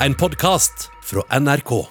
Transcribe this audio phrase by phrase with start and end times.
[0.00, 1.86] En podkast fra NRK.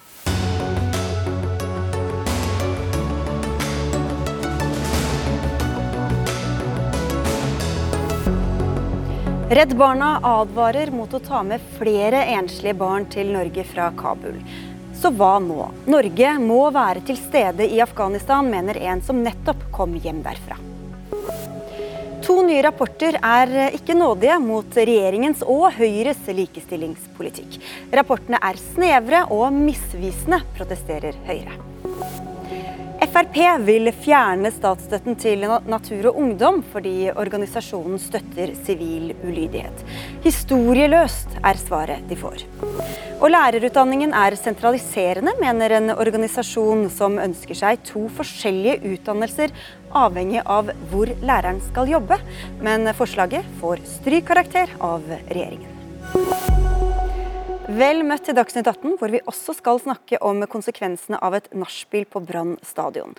[9.49, 14.37] Redd Barna advarer mot å ta med flere enslige barn til Norge fra Kabul.
[14.94, 15.72] Så hva nå?
[15.90, 20.61] Norge må være til stede i Afghanistan, mener en som nettopp kom hjem derfra.
[22.25, 27.59] To nye rapporter er ikke nådige mot regjeringens og Høyres likestillingspolitikk.
[27.93, 31.59] Rapportene er snevre og misvisende, protesterer Høyre.
[33.16, 39.85] Frp vil fjerne statsstøtten til Natur og Ungdom fordi organisasjonen støtter sivil ulydighet.
[40.25, 42.44] Historieløst er svaret de får.
[43.21, 49.53] Og lærerutdanningen er sentraliserende, mener en organisasjon som ønsker seg to forskjellige utdannelser
[49.95, 52.20] avhengig av hvor læreren skal jobbe.
[52.63, 55.72] Men forslaget får strykkarakter av regjeringen.
[57.66, 62.06] Vel møtt til Dagsnytt 18, hvor vi også skal snakke om konsekvensene av et nachspiel
[62.06, 63.16] på Brann stadion.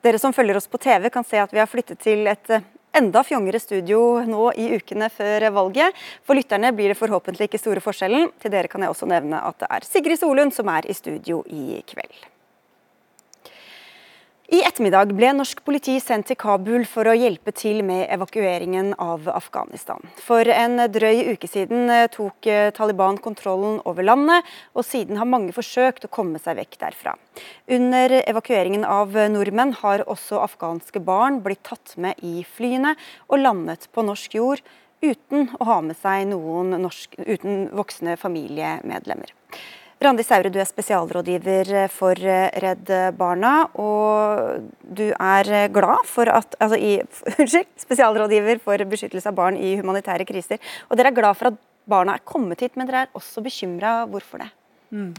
[0.00, 2.64] Dere som følger oss på TV kan se at vi har flyttet til et eh,
[2.96, 6.00] enda fjongere studio nå i ukene før valget.
[6.24, 8.30] For lytterne blir det forhåpentlig ikke store forskjellen.
[8.40, 11.42] Til dere kan jeg også nevne at det er Sigrid Solund som er i studio
[11.46, 12.16] i kveld.
[14.50, 19.28] I ettermiddag ble norsk politi sendt til Kabul for å hjelpe til med evakueringen av
[19.30, 20.02] Afghanistan.
[20.18, 25.30] For en drøy uke siden eh, tok eh, Taliban kontrollen over landet, og siden har
[25.30, 27.14] mange forsøkt å komme seg vekk derfra.
[27.70, 32.96] Under evakueringen av nordmenn har også afghanske barn blitt tatt med i flyene
[33.30, 34.66] og landet på norsk jord
[34.98, 39.30] uten å ha med seg noen norsk, uten voksne familiemedlemmer.
[40.00, 42.16] Randi Saure, du er spesialrådgiver for
[42.64, 43.66] Redd Barna.
[43.76, 46.94] Og du er glad for at altså i,
[47.42, 50.56] Unnskyld, spesialrådgiver for beskyttelse av barn i humanitære kriser.
[50.88, 54.06] Og dere er glad for at barna er kommet hit, men dere er også bekymra.
[54.08, 54.48] Hvorfor det?
[54.90, 55.12] Mm.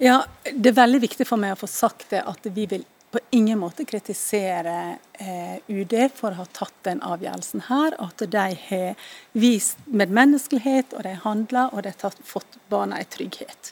[0.00, 3.20] Ja, Det er veldig viktig for meg å få sagt det at vi vil på
[3.30, 7.94] ingen måte kritisere eh, UD for å ha tatt den avgjørelsen her.
[8.02, 9.04] At de har
[9.38, 13.70] vist medmenneskelighet, og de handla og de har fått barna i trygghet.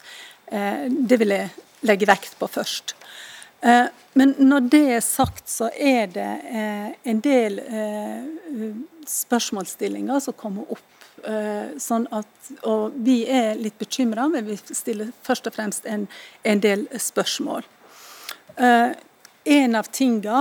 [0.53, 1.51] Eh, det vil jeg
[1.89, 2.95] legge vekt på først.
[3.65, 3.87] Eh,
[4.19, 7.61] men når det er sagt, så er det eh, en del
[9.09, 10.89] spørsmålsstillinger som kommer opp.
[11.79, 16.09] Sånn at, og vi er litt bekymra, men vi stiller først og fremst en,
[16.43, 17.63] en del spørsmål.
[18.59, 20.41] En av tingene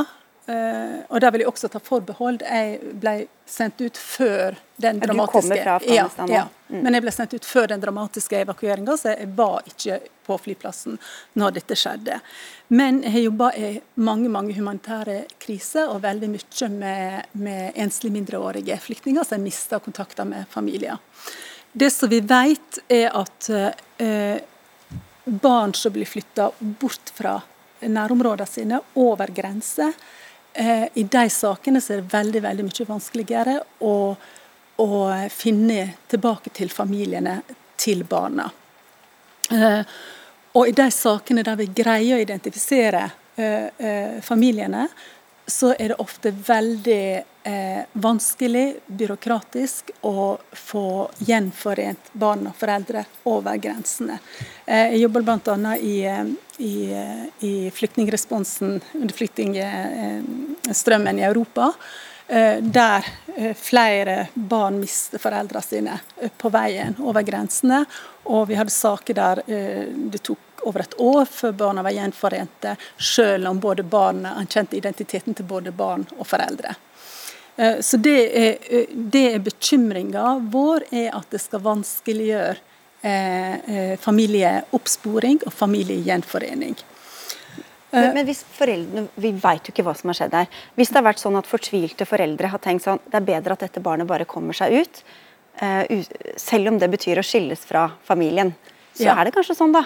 [0.50, 2.42] Uh, og der vil jeg også ta forbehold.
[2.42, 3.14] Jeg ble
[3.46, 6.80] sendt ut før den dramatiske ja, Du kommer fra Ja, mm.
[6.82, 10.98] Men jeg ble sendt ut før den dramatiske evakueringa, så jeg var ikke på flyplassen
[11.38, 12.18] når dette skjedde.
[12.74, 13.70] Men jeg har jobba i
[14.02, 19.80] mange mange humanitære kriser, og veldig mye med, med enslige mindreårige flyktninger som har mista
[19.80, 20.98] kontakter med familier.
[21.72, 24.42] Det som vi vet, er at uh,
[25.26, 27.38] barn som blir flytta bort fra
[27.82, 29.94] nærområdene sine, over grenser,
[30.54, 33.54] I de sakene så er det veldig veldig mye vanskeligere
[33.88, 33.94] å,
[34.84, 34.90] å
[35.32, 37.38] finne tilbake til familiene
[37.80, 38.50] til barna.
[39.52, 39.82] Eh,
[40.52, 43.06] og i de sakene der vi greier å identifisere
[43.40, 44.88] eh, familiene,
[45.48, 47.06] så er det ofte veldig
[47.44, 50.86] eh, vanskelig, byråkratisk, å få
[51.28, 54.20] gjenforent barn og foreldre over grensene.
[54.66, 55.76] Eh, jeg jobber bl.a.
[55.78, 61.74] I, eh, i, eh, i flyktningresponsen under flyktningstrømmen i Europa.
[62.28, 63.06] Eh, der
[63.56, 66.00] flere barn mister foreldrene sine
[66.38, 67.86] på veien over grensene.
[68.30, 73.48] Og vi hadde saker der det tok over et år før barna var gjenforente, selv
[73.50, 76.76] om både barna ankjente identiteten til både barn og foreldre.
[77.56, 82.68] Eh, så det er, eh, det er bekymringa vår, er at det skal vanskeliggjøre eh,
[83.02, 86.76] familieoppsporing og familiegjenforening.
[87.92, 90.60] Men, men, hvis foreldrene, Vi vet jo ikke hva som har skjedd her.
[90.78, 93.66] Hvis det har vært sånn at fortvilte foreldre har tenkt sånn det er bedre at
[93.66, 95.02] dette barnet bare kommer seg ut,
[96.40, 98.54] selv om det betyr å skilles fra familien,
[98.94, 99.16] så ja.
[99.16, 99.86] er det kanskje sånn, da?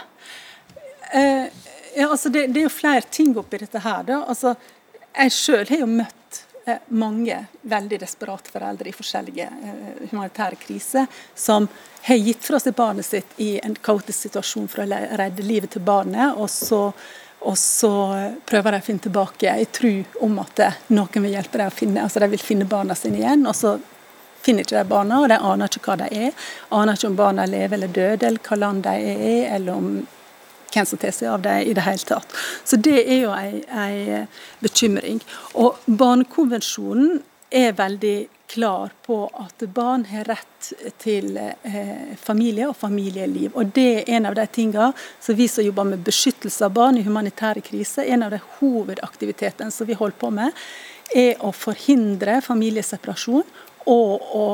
[1.14, 1.46] Eh,
[1.96, 4.04] ja, altså det, det, er jo flere ting oppi dette her.
[4.08, 4.22] Da.
[4.32, 4.56] Altså,
[5.16, 6.25] jeg sjøl har jo møtt eh,
[6.88, 11.68] mange veldig desperate foreldre i forskjellige eh, humanitære kriser som
[12.08, 15.86] har gitt fra seg barnet sitt i en kaotisk situasjon for å redde livet til
[15.86, 16.34] barnet.
[16.38, 16.90] og så
[17.46, 17.90] og så
[18.50, 19.92] prøver de å finne tilbake i tro
[20.26, 23.46] om at noen vil hjelpe dem å finne altså de vil finne barna sine igjen.
[23.46, 23.76] og så
[24.46, 26.50] finner ikke de barna, og de aner ikke hva de er.
[26.74, 29.88] Aner ikke om barna lever eller døde, eller hva land de er i, eller om
[30.76, 32.38] hvem av det i det hele tatt.
[32.64, 34.28] Så det er jo en
[34.60, 35.22] bekymring.
[35.56, 37.22] Og Barnekonvensjonen
[37.56, 38.18] er veldig
[38.48, 43.52] klar på at barn har rett til eh, familie og familieliv.
[43.56, 46.98] Og Det er en av de tingene som vi som jobber med beskyttelse av barn
[46.98, 50.64] i humanitære kriser, en av de hovedaktivitetene som vi holder på med,
[51.16, 53.46] er å forhindre familieseparasjon
[53.92, 54.46] og å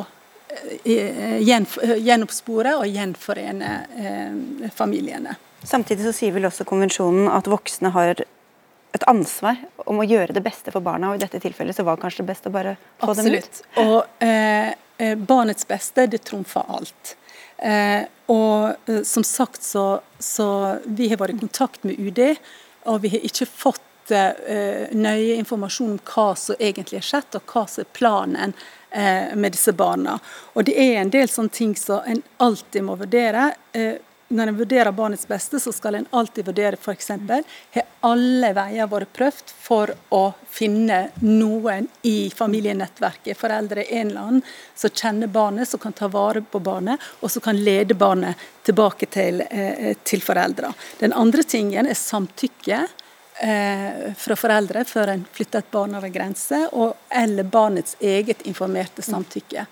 [0.83, 5.37] eh, gjenoppspore og gjenforene eh, familiene.
[5.63, 8.23] Samtidig så sier vel også konvensjonen at voksne har
[8.91, 11.97] et ansvar om å gjøre det beste for barna, og i dette tilfellet så var
[11.97, 13.61] det kanskje det best å bare få Absolutt.
[13.75, 13.85] dem ut?
[13.85, 17.15] Og eh, eh, barnets beste, det trumfer alt.
[17.61, 18.03] Eh,
[18.33, 20.49] og eh, som sagt så, så
[20.85, 22.21] vi har vært i kontakt med UD,
[22.89, 27.53] og vi har ikke fått eh, nøye informasjon om hva som egentlig har skjedd, og
[27.53, 28.55] hva som er planen
[28.89, 30.17] eh, med disse barna.
[30.55, 33.53] Og det er en del sånne ting som en alltid må vurdere.
[33.77, 37.09] Eh, når en vurderer barnets beste, så skal en alltid vurdere f.eks.
[37.75, 44.41] har alle veier vært prøvd for å finne noen i familienettverket, foreldre en eller annen,
[44.75, 49.09] som kjenner barnet, som kan ta vare på barnet, og som kan lede barnet tilbake
[49.11, 50.73] til, eh, til foreldre.
[50.99, 52.87] Den andre tingen er samtykke.
[53.41, 59.01] Eh, fra foreldre før en flytter et barn over grense, og, eller barnets eget informerte
[59.01, 59.65] samtykke.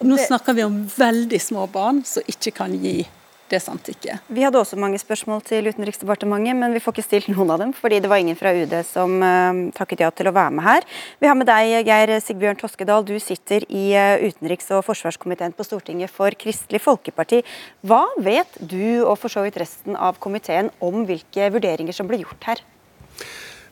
[0.00, 3.02] Nå snakker vi om veldig små barn som ikke kan gi
[3.50, 4.24] det samtykket.
[4.28, 7.74] Vi hadde også mange spørsmål til Utenriksdepartementet, men vi får ikke stilt noen av dem,
[7.76, 10.86] fordi det var ingen fra UD som uh, takket ja til å være med her.
[11.22, 13.06] Vi har med deg, Geir Sigbjørn Toskedal.
[13.08, 17.42] Du sitter i uh, utenriks- og forsvarskomiteen på Stortinget for Kristelig Folkeparti.
[17.86, 22.22] Hva vet du, og for så vidt resten av komiteen, om hvilke vurderinger som ble
[22.24, 22.66] gjort her?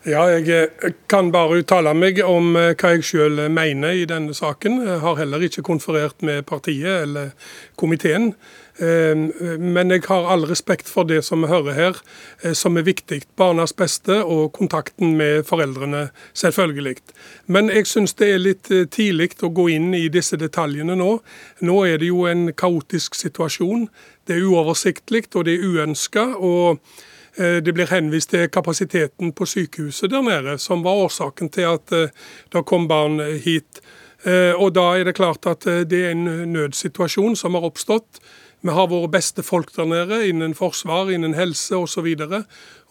[0.07, 4.79] Ja, jeg eh, kan bare uttale meg om hva jeg selv mener i denne saken.
[4.85, 7.33] Jeg har heller ikke konferert med partiet eller
[7.75, 8.31] komiteen.
[8.79, 11.95] Ehm, men jeg har all respekt for det som vi hører her,
[12.43, 13.23] eh, som er viktig.
[13.37, 16.97] Barnas beste og kontakten med foreldrene, selvfølgelig.
[17.47, 21.19] Men jeg syns det er litt eh, tidlig å gå inn i disse detaljene nå.
[21.61, 23.87] Nå er det jo en kaotisk situasjon.
[24.27, 26.29] Det er uoversiktlig og det er uønska.
[27.37, 31.89] Eh, det blir henvist til kapasiteten på sykehuset der nede, som var årsaken til at
[31.89, 33.81] det kom barn hit.
[34.57, 38.17] Og da er det klart at det er en nødsituasjon som har oppstått.
[38.65, 42.07] Vi har våre beste folk der nede innen forsvar, innen helse osv.
[42.07, 42.41] Og, så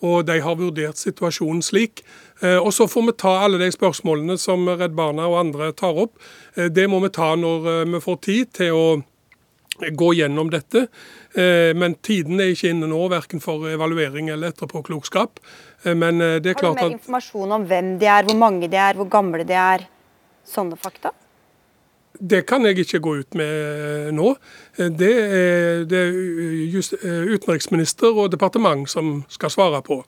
[0.05, 2.05] og de har vurdert situasjonen slik.
[2.43, 5.97] Eh, og Så får vi ta alle de spørsmålene som Redd Barna og andre tar
[5.97, 6.19] opp.
[6.55, 8.87] Eh, det må vi ta når eh, vi får tid til å
[9.77, 10.87] gå gjennom dette.
[11.37, 15.37] Men tiden er ikke inne nå, verken for evaluering eller etterpåklokskap.
[15.85, 16.81] Men det er klart at...
[16.81, 19.59] Har du mer informasjon om hvem de er, hvor mange de er, hvor gamle de
[19.61, 19.85] er?
[20.49, 21.13] Sånne fakta?
[22.21, 24.33] Det kan jeg ikke gå ut med nå.
[24.77, 26.03] Det er det
[27.37, 30.03] utenriksminister og departement som skal svare på.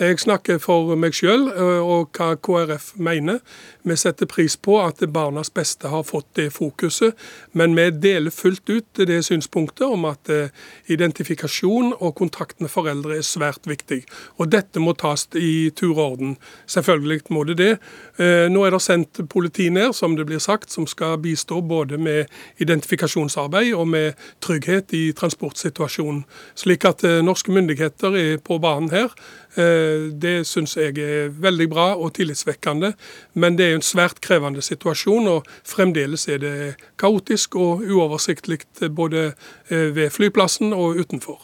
[0.00, 3.42] Jeg snakker for meg sjøl og hva KrF mener.
[3.84, 7.12] Vi setter pris på at barnas beste har fått det fokuset,
[7.52, 10.54] men vi deler fullt ut det synspunktet om at eh,
[10.88, 14.00] identifikasjon og kontakt med foreldre er svært viktig.
[14.40, 16.36] Og dette må tas i tur og orden.
[16.66, 17.72] Selvfølgelig må det det.
[18.16, 21.98] Eh, nå er det sendt politi ned, som det blir sagt, som skal bistå både
[21.98, 26.24] med identifikasjonsarbeid og med trygghet i transportsituasjonen.
[26.54, 29.12] Slik at eh, norske myndigheter er på banen her.
[29.54, 32.92] Det syns jeg er veldig bra og tillitsvekkende.
[33.34, 36.54] Men det er en svært krevende situasjon, og fremdeles er det
[37.00, 39.32] kaotisk og uoversiktlig både
[39.68, 41.40] eh, ved flyplassen og utenfor.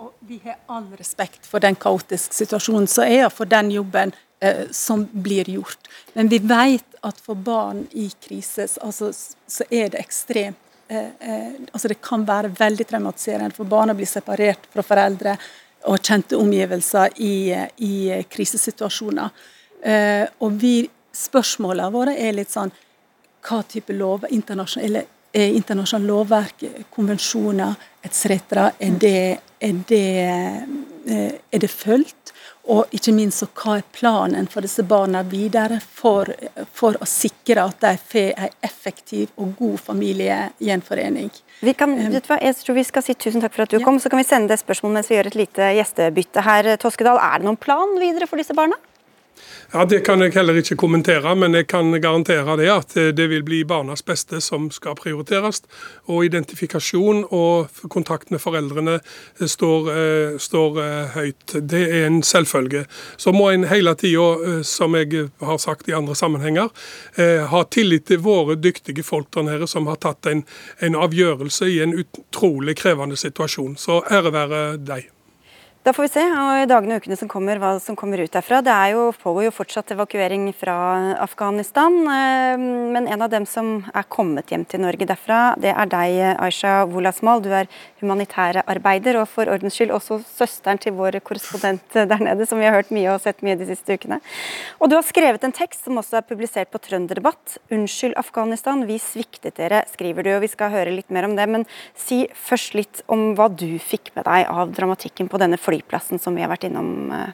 [0.00, 4.68] Og vi har all respekt for den kaotiske situasjonen som er, for den jobben eh,
[4.72, 5.90] som blir gjort.
[6.14, 9.12] Men vi vet at for barn i krise altså,
[9.46, 13.96] så er det ekstremt eh, eh, altså Det kan være veldig traumatiserende for barn å
[13.96, 15.36] bli separert fra foreldre
[15.88, 17.94] og kjente omgivelser i, i
[18.30, 19.30] krisesituasjoner.
[19.82, 20.74] Eh, og vi
[21.16, 22.72] spørsmålene våre er litt sånn
[23.46, 28.26] hva type lov, internasjonale, eh, internasjonale lovverk, konvensjoner etc.
[28.78, 30.04] Er det, er det,
[31.06, 32.34] eh, er det fulgt?
[32.70, 36.30] Og ikke minst så hva er planen for disse barna videre for,
[36.76, 41.32] for å sikre at de får en effektiv og god familiegjenforening.
[41.60, 43.80] Vi kan, vet du hva, jeg tror vi skal si Tusen takk for at du
[43.80, 43.84] ja.
[43.84, 43.98] kom.
[44.00, 46.70] Så kan vi sende deg spørsmål mens vi gjør et lite gjestebytte her.
[46.80, 48.78] Toskedal, er det noen plan videre for disse barna?
[49.72, 53.28] Ja, Det kan jeg heller ikke kommentere, men jeg kan garantere det at eh, det
[53.30, 55.62] vil bli barnas beste som skal prioriteres.
[56.10, 60.80] Og identifikasjon og kontakt med foreldrene eh, står, eh, står
[61.14, 61.54] høyt.
[61.70, 62.84] Det er en selvfølge.
[63.16, 66.70] Så må en hele tida, som jeg har sagt i andre sammenhenger,
[67.50, 70.42] ha tillit til våre dyktige folk der nede som har tatt en,
[70.80, 73.76] en avgjørelse i en utrolig krevende situasjon.
[73.78, 75.10] Så ære være deg.
[75.80, 78.34] Da får vi se og i dagene og ukene som kommer, hva som kommer ut
[78.34, 78.58] derfra.
[78.60, 80.74] Det er jo, pågår jo fortsatt evakuering fra
[81.24, 81.94] Afghanistan.
[82.04, 82.60] Eh,
[82.92, 86.82] men en av dem som er kommet hjem til Norge derfra, det er deg, Aisha
[86.84, 87.40] Wolasmal.
[87.40, 87.70] Du er
[88.02, 92.76] humanitærarbeider, og for ordens skyld også søsteren til vår korrespondent der nede, som vi har
[92.76, 94.20] hørt mye og sett mye de siste ukene.
[94.84, 97.56] Og du har skrevet en tekst som også er publisert på Trønderdebatt.
[97.72, 101.48] 'Unnskyld, Afghanistan, vi sviktet dere', skriver du, og vi skal høre litt mer om det.
[101.48, 101.64] Men
[101.96, 106.36] si først litt om hva du fikk med deg av dramatikken på denne flyplassen som
[106.36, 106.90] vi har vært innom?
[107.14, 107.30] Eh.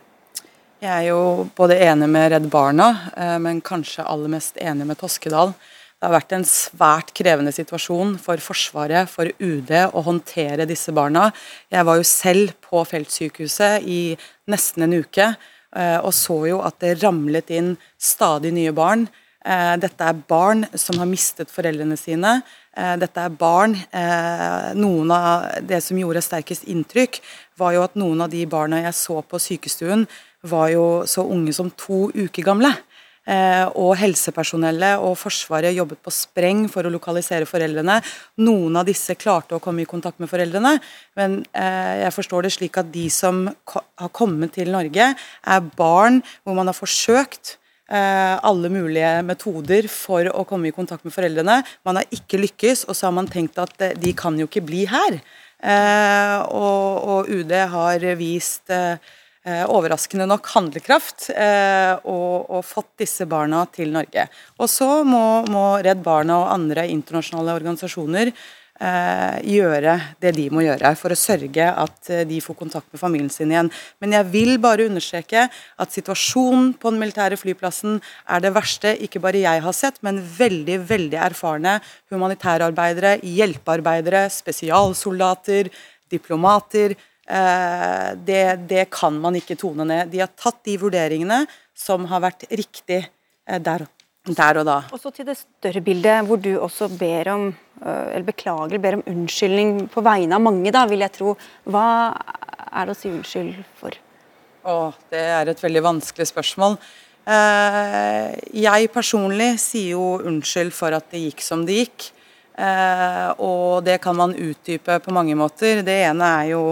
[0.85, 5.01] Jeg er jo både enig med Redd Barna, eh, men kanskje aller mest enig med
[5.01, 5.55] Toskedal.
[5.97, 11.31] Det har vært en svært krevende situasjon for Forsvaret, for UD, å håndtere disse barna.
[11.73, 14.01] Jeg var jo selv på feltsykehuset i
[14.53, 19.09] nesten en uke eh, og så jo at det ramlet inn stadig nye barn.
[19.47, 22.33] Dette er barn som har mistet foreldrene sine.
[22.75, 23.77] Dette er barn
[24.75, 27.21] Noen av det som gjorde sterkest inntrykk,
[27.59, 30.07] var jo at noen av de barna jeg så på sykestuen,
[30.47, 32.73] var jo så unge som to uker gamle.
[33.27, 37.99] Eh, og helsepersonellet og Forsvaret jobbet på spreng for å lokalisere foreldrene.
[38.47, 40.77] Noen av disse klarte å komme i kontakt med foreldrene,
[41.19, 46.21] men eh, jeg forstår det slik at de som har kommet til Norge, er barn
[46.45, 47.57] hvor man har forsøkt
[47.91, 51.65] eh, alle mulige metoder for å komme i kontakt med foreldrene.
[51.83, 54.87] Man har ikke lykkes, og så har man tenkt at de kan jo ikke bli
[54.93, 55.19] her.
[55.63, 58.99] Eh, og, og, UD har vist eh,
[59.73, 64.27] overraskende nok handlekraft eh, og, og, fått disse barna til Norge.
[64.61, 68.35] Og så må, må Redd Barna og andre internasjonale organisasjoner
[68.77, 73.31] gjøre det de må gjøre for å sørge at eh, de får kontakt med familien
[73.33, 73.71] sin igjen.
[74.03, 79.23] Men jeg vil bare understreke at situasjonen på den militære flyplassen er det verste ikke
[79.25, 81.79] bare jeg har sett, men veldig, veldig erfarne
[82.13, 85.73] humanitærarbeidere, hjelpearbeidere, spesialsoldater,
[86.13, 86.97] diplomater.
[87.27, 90.13] Eh, det, det kan man ikke tone ned.
[90.13, 93.89] De har tatt de vurderingene som har vært riktig eh, der,
[94.27, 94.81] der og da.
[94.91, 99.03] Og så til det større bildet, hvor du også ber om eller beklager, ber om
[99.05, 101.35] unnskyldning på vegne av mange, da, vil jeg tro.
[101.69, 101.89] Hva
[102.73, 103.99] er det å si unnskyld for?
[104.67, 106.79] Åh, det er et veldig vanskelig spørsmål.
[107.27, 112.11] Eh, jeg personlig sier jo unnskyld for at det gikk som det gikk.
[112.57, 115.83] Eh, og det kan man utdype på mange måter.
[115.87, 116.63] Det ene er jo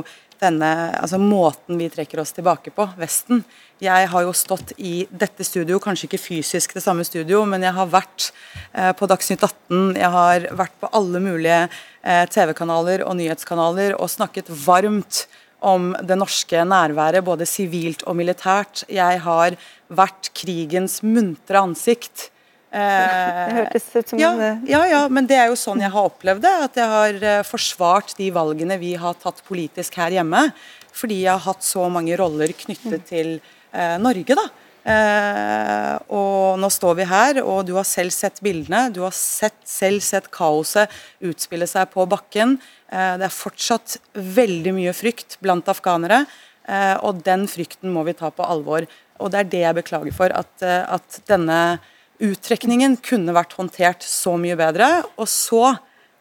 [0.43, 3.43] denne altså måten vi trekker oss tilbake på, Vesten.
[3.83, 7.75] Jeg har jo stått i dette studio, kanskje ikke fysisk det samme studio, men jeg
[7.77, 8.31] har vært
[8.73, 14.13] eh, på Dagsnytt 18, jeg har vært på alle mulige eh, TV-kanaler og nyhetskanaler og
[14.13, 15.25] snakket varmt
[15.65, 18.85] om det norske nærværet, både sivilt og militært.
[18.93, 19.57] Jeg har
[19.89, 22.29] vært krigens muntre ansikt.
[23.49, 24.33] Det hørtes ut som ja,
[24.67, 26.55] ja, ja, men det er jo sånn jeg har opplevd det.
[26.67, 30.49] At jeg har eh, forsvart de valgene vi har tatt politisk her hjemme.
[30.95, 34.47] Fordi jeg har hatt så mange roller knyttet til eh, Norge, da.
[34.85, 38.89] Eh, og nå står vi her, og du har selv sett bildene.
[38.95, 40.93] Du har sett, selv sett kaoset
[41.25, 42.59] utspille seg på bakken.
[42.91, 46.25] Eh, det er fortsatt veldig mye frykt blant afghanere,
[46.69, 48.87] eh, og den frykten må vi ta på alvor.
[49.23, 51.79] Og det er det jeg beklager for, at, eh, at denne
[52.25, 54.89] uttrekningen kunne vært håndtert så mye bedre.
[55.21, 55.77] Og så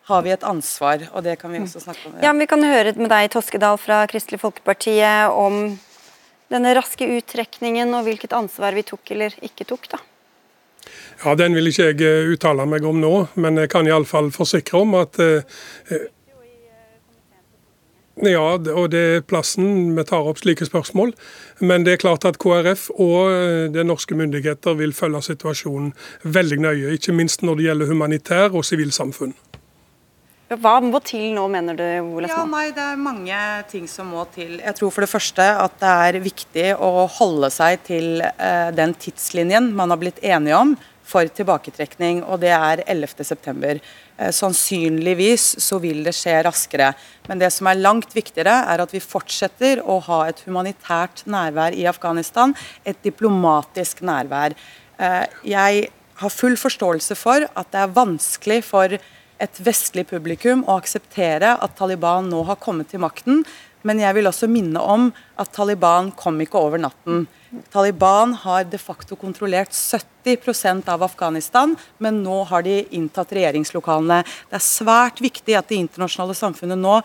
[0.10, 2.18] har vi et ansvar, og det kan vi også snakke om.
[2.20, 4.98] Ja, ja Vi kan høre med deg, Toskedal fra Kristelig Folkeparti,
[5.32, 5.78] om
[6.52, 10.02] denne raske uttrekningen og hvilket ansvar vi tok eller ikke tok, da.
[11.24, 14.82] Ja, Den vil ikke jeg eh, uttale meg om nå, men jeg kan iallfall forsikre
[14.84, 15.46] om at eh,
[18.22, 21.16] ja, og det er plassen vi tar opp slike spørsmål.
[21.66, 23.32] Men det er klart at KrF og
[23.74, 25.94] det de norske myndigheter vil følge situasjonen
[26.24, 26.94] veldig nøye.
[26.94, 29.34] Ikke minst når det gjelder humanitær og sivilsamfunn.
[30.54, 33.38] Hva må til nå, mener du, Ole Ja, nei, Det er mange
[33.72, 34.60] ting som må til.
[34.60, 38.94] Jeg tror for det første at det er viktig å holde seg til uh, den
[38.94, 43.80] tidslinjen man har blitt enige om for tilbaketrekning, og det er 11.9.
[44.18, 46.92] Eh, sannsynligvis så vil det skje raskere.
[47.28, 51.74] Men det som er langt viktigere, er at vi fortsetter å ha et humanitært nærvær
[51.74, 52.54] i Afghanistan.
[52.86, 54.54] Et diplomatisk nærvær.
[55.00, 55.90] Eh, jeg
[56.22, 58.98] har full forståelse for at det er vanskelig for
[59.44, 63.42] et vestlig publikum å akseptere at Taliban nå har kommet til makten.
[63.84, 65.10] Men jeg vil også minne om
[65.40, 67.26] at Taliban kom ikke over natten.
[67.74, 74.24] Taliban har de facto kontrollert 70% av Afghanistan, men nå har de inntatt regjeringslokalene.
[74.50, 76.98] Det er svært viktig at det internasjonale samfunnet nå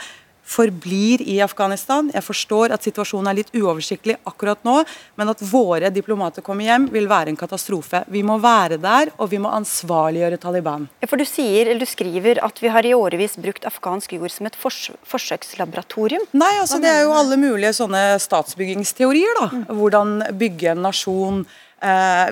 [0.49, 2.09] forblir i Afghanistan.
[2.14, 4.81] Jeg forstår at situasjonen er litt uoversiktlig akkurat nå,
[5.21, 8.02] men at våre diplomater kommer hjem, vil være en katastrofe.
[8.09, 10.88] Vi må være der, og vi må ansvarliggjøre Taliban.
[11.07, 14.49] For Du sier, eller du skriver at vi har i årevis brukt afghansk jord som
[14.49, 16.25] et fors forsøkslaboratorium.
[16.33, 19.40] Nei, altså det er jo alle mulige sånne statsbyggingsteorier.
[19.43, 19.64] da.
[19.75, 21.43] Hvordan bygge en nasjon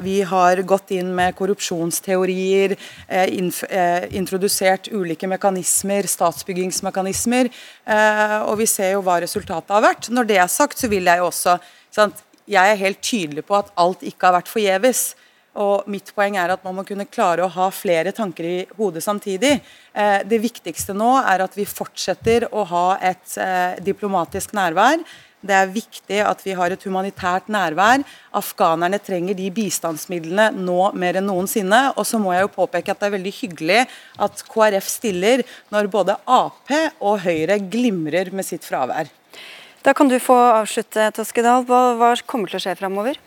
[0.03, 2.77] vi har gått inn med korrupsjonsteorier,
[3.09, 7.51] eh, eh, introdusert ulike mekanismer, statsbyggingsmekanismer.
[8.47, 10.11] Og vi ser jo hva resultatet har vært.
[10.11, 11.61] Når det er sagt, så vil jeg jo også
[11.91, 15.17] sant, Jeg er helt tydelig på at alt ikke har vært forgjeves.
[15.57, 19.03] Og mitt poeng er at man må kunne klare å ha flere tanker i hodet
[19.03, 19.61] samtidig.
[19.93, 25.03] det viktigste nå er at vi fortsetter å ha et diplomatisk nærvær
[25.45, 28.03] det er viktig at vi har et humanitært nærvær.
[28.37, 31.83] Afghanerne trenger de bistandsmidlene nå mer enn noensinne.
[31.95, 33.83] Og så må jeg jo påpeke at det er veldig hyggelig
[34.27, 39.13] at KrF stiller når både Ap og Høyre glimrer med sitt fravær.
[39.87, 41.63] Da kan du få avslutte, Toskedal.
[41.69, 43.21] Hva, hva kommer til å skje framover?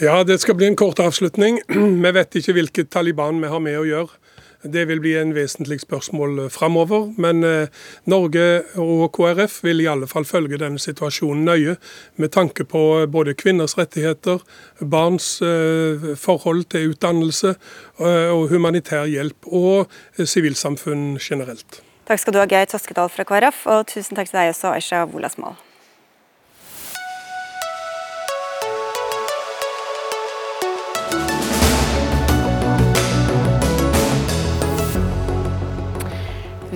[0.00, 1.60] Ja, Det skal bli en kort avslutning.
[2.04, 4.21] Vi vet ikke hvilket Taliban vi har med å gjøre.
[4.62, 7.08] Det vil bli en vesentlig spørsmål eh, framover.
[7.20, 7.68] Men eh,
[8.06, 11.76] Norge og KrF vil i alle fall følge denne situasjonen nøye,
[12.22, 14.42] med tanke på eh, både kvinners rettigheter,
[14.80, 15.32] barns
[16.18, 17.54] forhold til utdannelse
[17.98, 21.82] og humanitær hjelp, og sivilsamfunn generelt.
[22.08, 25.04] Takk skal du ha, Geir Toskedal fra KrF, og tusen takk til deg også, Aisha
[25.10, 25.58] Wolasmal.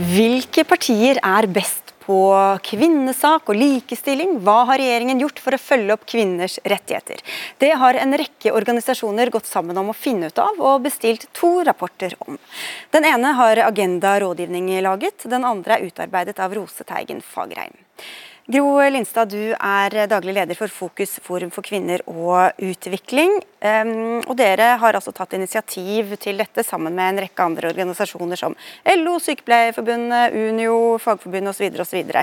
[0.06, 2.18] Hvilke partier er best på
[2.62, 4.36] kvinnesak og likestilling?
[4.44, 7.18] Hva har regjeringen gjort for å følge opp kvinners rettigheter?
[7.58, 11.50] Det har en rekke organisasjoner gått sammen om å finne ut av, og bestilt to
[11.66, 12.38] rapporter om.
[12.94, 17.75] Den ene har Agenda rådgivning laget, den andre er utarbeidet av Rose Teigen Fagerheim.
[18.46, 23.32] Gro Lindstad, du er daglig leder for Fokus forum for kvinner og utvikling.
[24.22, 28.54] Og dere har altså tatt initiativ til dette sammen med en rekke andre organisasjoner som
[28.94, 31.82] LO, Sykepleierforbundet, Unio, Fagforbundet osv.
[31.82, 32.14] osv.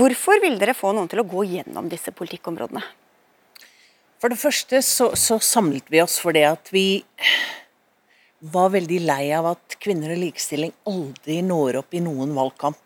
[0.00, 2.80] Hvorfor vil dere få noen til å gå gjennom disse politikkområdene?
[4.16, 7.02] For det første så, så samlet vi oss for det at vi
[8.48, 12.80] var veldig lei av at kvinner og likestilling aldri når opp i noen valgkamp.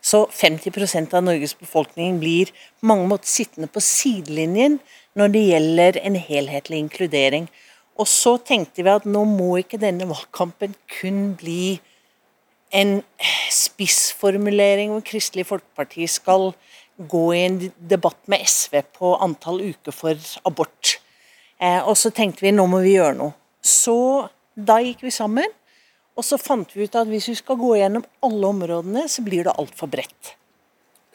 [0.00, 4.78] Så 50% av Norges befolkning blir på mange måter sittende på sidelinjen
[5.18, 7.50] når det gjelder en helhetlig inkludering.
[8.00, 11.78] Og så tenkte vi at nå må ikke denne valgkampen kun bli
[12.72, 13.00] en
[13.52, 16.52] spissformulering hvor Kristelig Folkeparti skal
[17.10, 17.60] gå i en
[17.90, 20.96] debatt med SV på antall uker for abort.
[21.60, 23.34] Eh, og så tenkte vi nå må vi gjøre noe.
[23.60, 23.96] Så
[24.56, 25.48] da gikk vi sammen
[26.20, 29.48] og så fant vi ut at hvis vi skal gå gjennom alle områdene, så blir
[29.48, 30.34] det altfor bredt.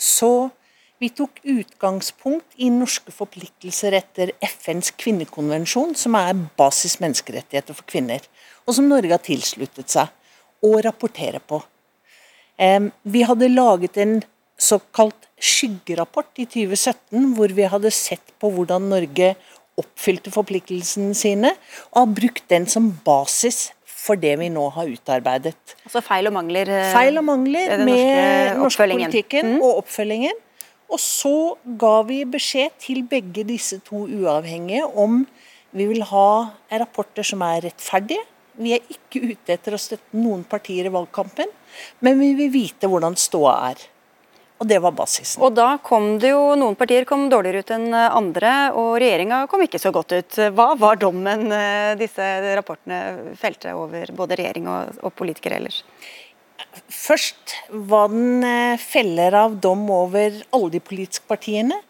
[0.01, 0.49] Så
[0.97, 8.23] vi tok utgangspunkt i norske forpliktelser etter FNs kvinnekonvensjon, som er basis menneskerettigheter for kvinner,
[8.65, 10.09] og som Norge har tilsluttet seg
[10.65, 11.61] og rapporterer på.
[12.57, 14.17] Vi hadde laget en
[14.57, 19.35] såkalt skyggerapport i 2017, hvor vi hadde sett på hvordan Norge
[19.75, 21.51] oppfylte forpliktelsene sine,
[21.91, 23.67] og har brukt den som basis
[24.05, 25.75] for det vi nå har utarbeidet.
[25.87, 29.63] Altså feil og mangler, eh, feil og mangler med norsk politikken mm.
[29.63, 30.43] og oppfølgingen.
[30.93, 35.23] Og så ga vi beskjed til begge disse to uavhengige om
[35.75, 36.29] vi vil ha
[36.71, 38.21] rapporter som er rettferdige.
[38.55, 41.49] Vi er ikke ute etter å støtte noen partier i valgkampen,
[42.05, 43.81] men vi vil vite hvordan ståa er.
[44.55, 45.41] Og det var basisen.
[45.43, 49.65] Og da kom det jo Noen partier kom dårligere ut enn andre, og regjeringa kom
[49.65, 50.37] ikke så godt ut.
[50.55, 55.81] Hva var dommen eh, disse rapportene felte over både regjering og, og politikere ellers?
[56.87, 61.81] Først hva den eh, feller av dom over alle de politiske partiene.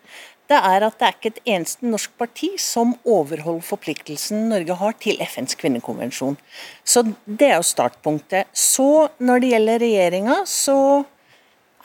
[0.50, 4.94] Det er at det er ikke et eneste norsk parti som overholder forpliktelsen Norge har
[5.02, 6.38] til FNs kvinnekonvensjon.
[6.86, 8.52] Så det er jo startpunktet.
[8.54, 10.78] Så når det gjelder regjeringa, så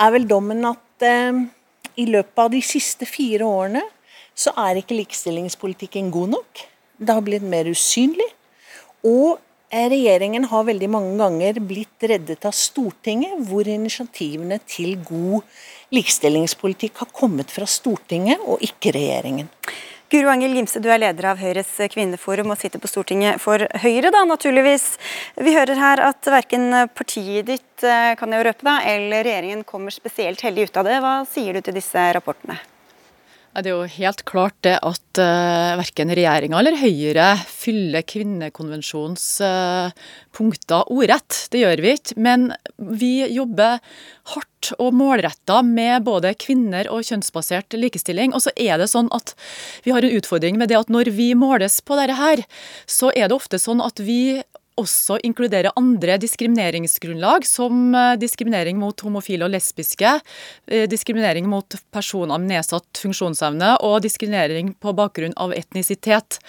[0.00, 1.44] er vel dommen at eh,
[2.00, 3.82] i løpet av de siste fire årene
[4.40, 6.64] så er ikke likestillingspolitikken god nok.
[6.96, 8.28] Det har blitt mer usynlig.
[9.06, 9.38] Og
[9.72, 15.44] eh, regjeringen har veldig mange ganger blitt reddet av Stortinget, hvor initiativene til god
[15.94, 19.50] likestillingspolitikk har kommet fra Stortinget og ikke regjeringen.
[20.10, 24.10] Guro Angel Gimse, du er leder av Høyres kvinneforum og sitter på Stortinget for Høyre,
[24.10, 24.96] da, naturligvis.
[25.38, 26.66] Vi hører her at verken
[26.98, 30.98] partiet ditt eh, kan jeg røpe da, eller regjeringen kommer spesielt heldig ut av det.
[31.04, 32.58] Hva sier du til disse rapportene?
[33.50, 39.90] Det er jo helt klart det at uh, verken regjeringa eller Høyre fyller kvinnekonvensjonens uh,
[40.36, 41.48] punkter ordrett.
[41.50, 42.14] Det gjør vi ikke.
[42.22, 43.80] Men vi jobber
[44.36, 48.36] hardt og målretta med både kvinner og kjønnsbasert likestilling.
[48.38, 49.34] Og så er det sånn at
[49.82, 52.44] vi har en utfordring med det at når vi måles på dette her,
[52.86, 54.44] så er det ofte sånn at vi
[54.80, 60.16] også inkludere andre diskrimineringsgrunnlag, som eh, diskriminering mot homofile og lesbiske,
[60.70, 66.40] eh, diskriminering mot personer med nedsatt funksjonsevne og diskriminering på bakgrunn av etnisitet.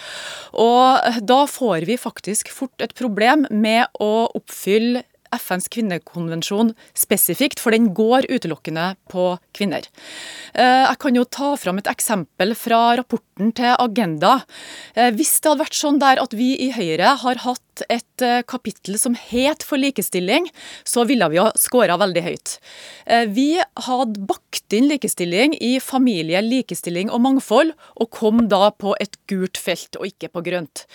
[0.53, 7.71] Og da får vi faktisk fort et problem med å oppfylle FNs kvinnekonvensjon spesifikt, for
[7.71, 9.85] den går utelukkende på kvinner.
[10.51, 14.41] Eh, jeg kan jo ta fram et eksempel fra rapporten til Agenda.
[15.15, 18.97] Hvis det hadde vært sånn der at vi i Høyre har hatt et eh, kapittel
[18.99, 20.49] som het For likestilling,
[20.83, 22.55] så ville vi ha skåra veldig høyt.
[23.05, 23.47] Eh, vi
[23.85, 29.59] hadde bakt inn likestilling i familie, likestilling og mangfold, og kom da på et gult
[29.61, 30.85] felt og ikke på grønt.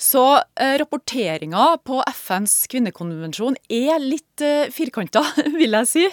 [0.00, 0.24] Så
[0.56, 4.42] eh, rapporteringa på FNs kvinnekonvensjon er litt
[4.72, 5.22] firkanta,
[5.60, 6.06] vil jeg si.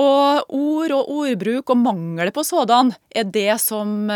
[0.00, 4.08] Og ord og ordbruk og mangel på sådan er det som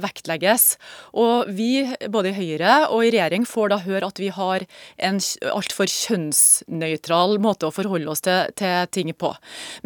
[0.00, 0.78] vektlegges.
[1.20, 4.64] Og vi, både i Høyre og i regjering, får da høre at vi har
[4.96, 5.20] en
[5.52, 9.32] altfor kjønnsnøytral måte å forholde oss til, til, ting på.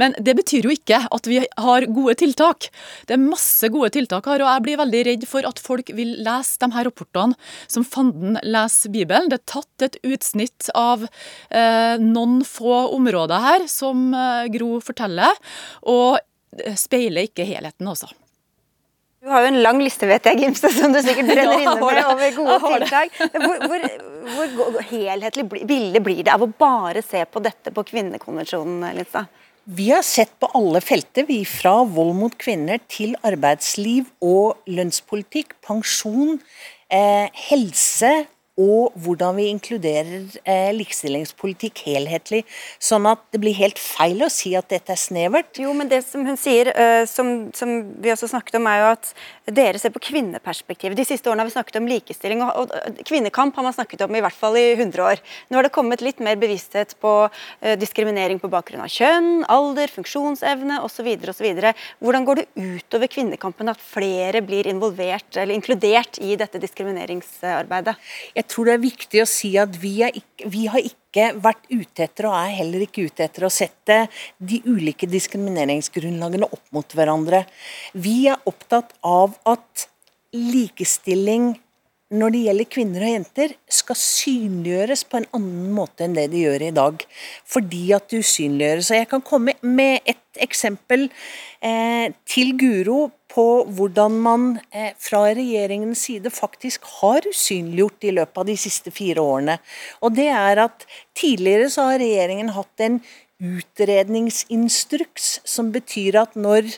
[0.00, 2.70] Men det betyr jo ikke at vi har gode tiltak.
[3.08, 6.16] Det er masse gode tiltak her, og jeg blir veldig redd for at folk vil
[6.24, 7.38] lese de her rapportene
[7.70, 9.30] som fanden leser Bibelen.
[9.32, 15.38] Det er tatt et utsnitt av eh, noen få områder her, som eh, Gro forteller,
[15.90, 16.20] og
[16.78, 18.12] speiler ikke helheten, også.
[19.24, 22.00] Du har jo en lang liste, vet jeg, Gimse, som du sikkert brenner inne med
[22.10, 23.14] over gode tiltak.
[23.32, 28.84] Hvor, hvor, hvor helhetlig bilde blir det av å bare se på dette på kvinnekonvensjonen,
[28.98, 29.24] Lisa?
[29.64, 31.38] Vi har sett på alle felter, vi.
[31.48, 36.36] Fra vold mot kvinner til arbeidsliv og lønnspolitikk, pensjon,
[36.92, 38.12] eh, helse
[38.54, 42.44] og hvordan vi inkluderer eh, likestillingspolitikk helhetlig.
[42.78, 45.58] Sånn at det blir helt feil å si at dette er snevert.
[45.58, 48.90] Jo, men det som hun sier, eh, som, som, vi også snakket om, er jo
[48.92, 49.10] at
[49.58, 50.94] dere ser på kvinneperspektivet.
[50.94, 54.14] De siste årene har vi snakket om likestilling, og, og kvinnekamp har man snakket om
[54.14, 55.24] i hvert fall i 100 år.
[55.50, 59.90] Nå har det kommet litt mer bevissthet på eh, diskriminering på bakgrunn av kjønn, alder,
[59.98, 61.10] funksjonsevne osv.
[61.34, 61.50] osv.
[61.98, 67.98] Hvordan går det utover kvinnekampen at flere blir involvert eller inkludert i dette diskrimineringsarbeidet?
[68.38, 71.64] Jeg jeg tror det er viktig å si at vi, ikke, vi har ikke vært
[71.70, 73.96] ute etter, og er heller ikke ute etter, å sette
[74.36, 77.46] de ulike diskrimineringsgrunnlagene opp mot hverandre.
[77.96, 79.86] Vi er opptatt av at
[80.36, 81.54] likestilling
[82.14, 86.44] når det gjelder kvinner og jenter, skal synliggjøres på en annen måte enn det de
[86.44, 87.00] gjør i dag.
[87.48, 88.92] Fordi at det usynliggjøres.
[89.00, 91.08] Jeg kan komme med et eksempel
[91.64, 98.42] eh, til Guro på hvordan man eh, fra regjeringens side faktisk har usynliggjort i løpet
[98.42, 99.58] av de siste fire årene.
[100.06, 100.86] Og det er at
[101.18, 103.00] tidligere så har regjeringen hatt en
[103.44, 106.76] utredningsinstruks som betyr at når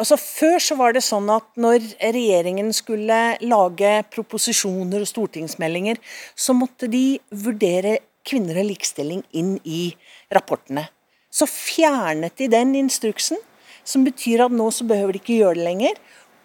[0.00, 6.00] Altså Før så var det sånn at når regjeringen skulle lage proposisjoner og stortingsmeldinger,
[6.32, 9.90] så måtte de vurdere kvinner og likestilling inn i
[10.32, 10.86] rapportene.
[11.28, 13.36] Så fjernet de den instruksen,
[13.84, 16.00] som betyr at nå så behøver de ikke gjøre det lenger.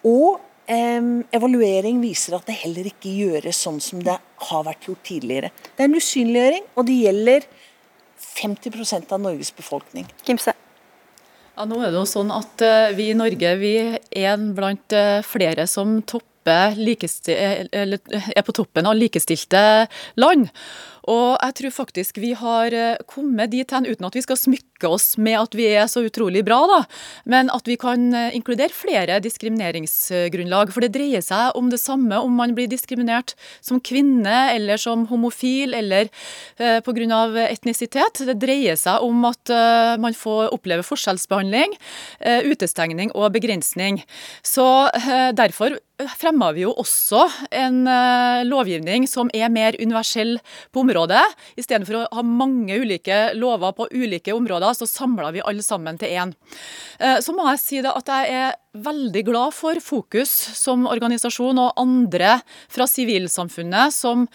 [0.06, 4.18] Og eh, evaluering viser at det heller ikke gjøres sånn som det
[4.50, 5.52] har vært gjort tidligere.
[5.72, 7.48] Det er en usynliggjøring, og det gjelder
[8.36, 10.06] 50% av Norges befolkning.
[10.26, 10.54] Kimse.
[11.56, 15.24] Ja, nå er det jo sånn at uh, Vi i Norge vi er blant uh,
[15.24, 16.02] flere som
[16.46, 19.62] er på toppen av likestilte
[20.20, 20.50] land.
[21.06, 24.90] Og jeg tror faktisk vi har eh, kommet dit hen, uten at vi skal smykke
[24.90, 26.80] oss med at vi er så utrolig bra, da,
[27.24, 30.72] men at vi kan eh, inkludere flere diskrimineringsgrunnlag.
[30.74, 35.06] For det dreier seg om det samme om man blir diskriminert som kvinne eller som
[35.10, 36.10] homofil eller
[36.58, 37.22] eh, pga.
[37.46, 38.22] etnisitet.
[38.26, 41.76] Det dreier seg om at eh, man får oppleve forskjellsbehandling,
[42.20, 44.02] eh, utestengning og begrensning.
[44.42, 44.66] Så
[45.36, 45.76] derfor
[46.18, 47.22] fremma vi jo også
[47.56, 47.78] en
[48.48, 50.36] lovgivning som er mer universell
[50.74, 50.95] på området.
[51.60, 56.14] Istedenfor å ha mange ulike lover på ulike områder, så samler vi alle sammen til
[56.16, 56.34] én.
[57.00, 61.80] Uh, så må jeg si at jeg er veldig glad for Fokus som organisasjon og
[61.80, 62.38] andre
[62.72, 64.26] fra sivilsamfunnet som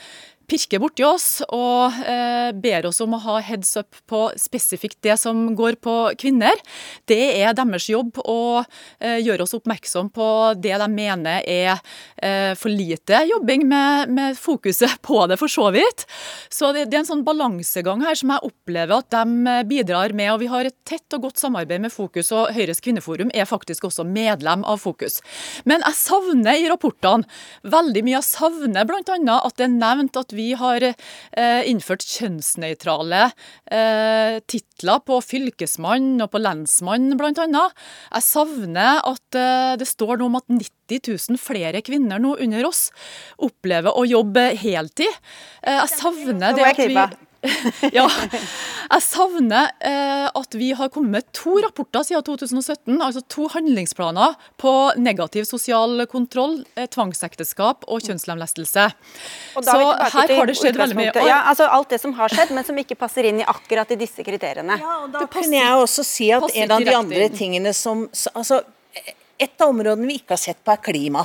[0.52, 5.16] pirker borti oss og eh, ber oss om å ha heads up på spesifikt det
[5.22, 6.60] som går på kvinner.
[7.08, 8.64] Det er deres jobb å
[9.00, 10.28] eh, gjøre oss oppmerksom på
[10.60, 11.80] det de mener er
[12.18, 16.06] eh, for lite jobbing med, med, fokuset på det, for så vidt.
[16.52, 20.34] Så det, det er en sånn balansegang her som jeg opplever at de bidrar med.
[20.34, 23.88] og Vi har et tett og godt samarbeid med Fokus, og Høyres kvinneforum er faktisk
[23.88, 25.22] også medlem av Fokus.
[25.70, 27.28] Men jeg savner i rapportene
[27.64, 28.18] veldig mye.
[28.20, 29.40] Jeg savner bl.a.
[29.40, 33.24] at det er nevnt at vi har eh, innført kjønnsnøytrale
[33.72, 37.66] eh, titler på fylkesmann og på lensmann, bl.a.
[38.12, 41.02] Jeg savner at eh, det står noe om at 90
[41.32, 42.90] 000 flere kvinner nå under oss
[43.42, 45.12] opplever å jobbe heltid.
[45.64, 47.28] Eh, jeg savner det at vi
[47.98, 48.06] ja.
[48.92, 54.36] Jeg savner eh, at vi har kommet med to rapporter siden 2017, altså to handlingsplaner
[54.62, 58.88] på negativ sosial kontroll, eh, tvangsekteskap og kjønnslemlestelse.
[59.58, 61.16] Og Så her har det skjedd veldig mye.
[61.26, 63.98] Ja, altså Alt det som har skjedd, men som ikke passer inn i akkurat i
[64.00, 64.78] disse kriteriene.
[64.82, 68.64] Ja, og da kan jeg også si at en av de andre tingene som altså,
[69.42, 71.24] Et av områdene vi ikke har sett på, er klima.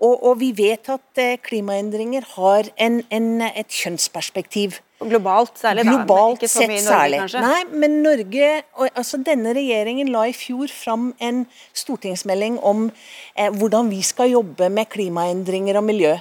[0.00, 4.78] Og, og vi vet at eh, klimaendringer har en, en, et kjønnsperspektiv.
[5.00, 5.92] Globalt særlig, da.
[5.96, 7.20] Globalt sett Norge, særlig.
[7.22, 7.42] Kanskje.
[7.44, 8.48] Nei, men Norge
[8.90, 11.44] altså Denne regjeringen la i fjor fram en
[11.76, 16.16] stortingsmelding om eh, hvordan vi skal jobbe med klimaendringer og miljø.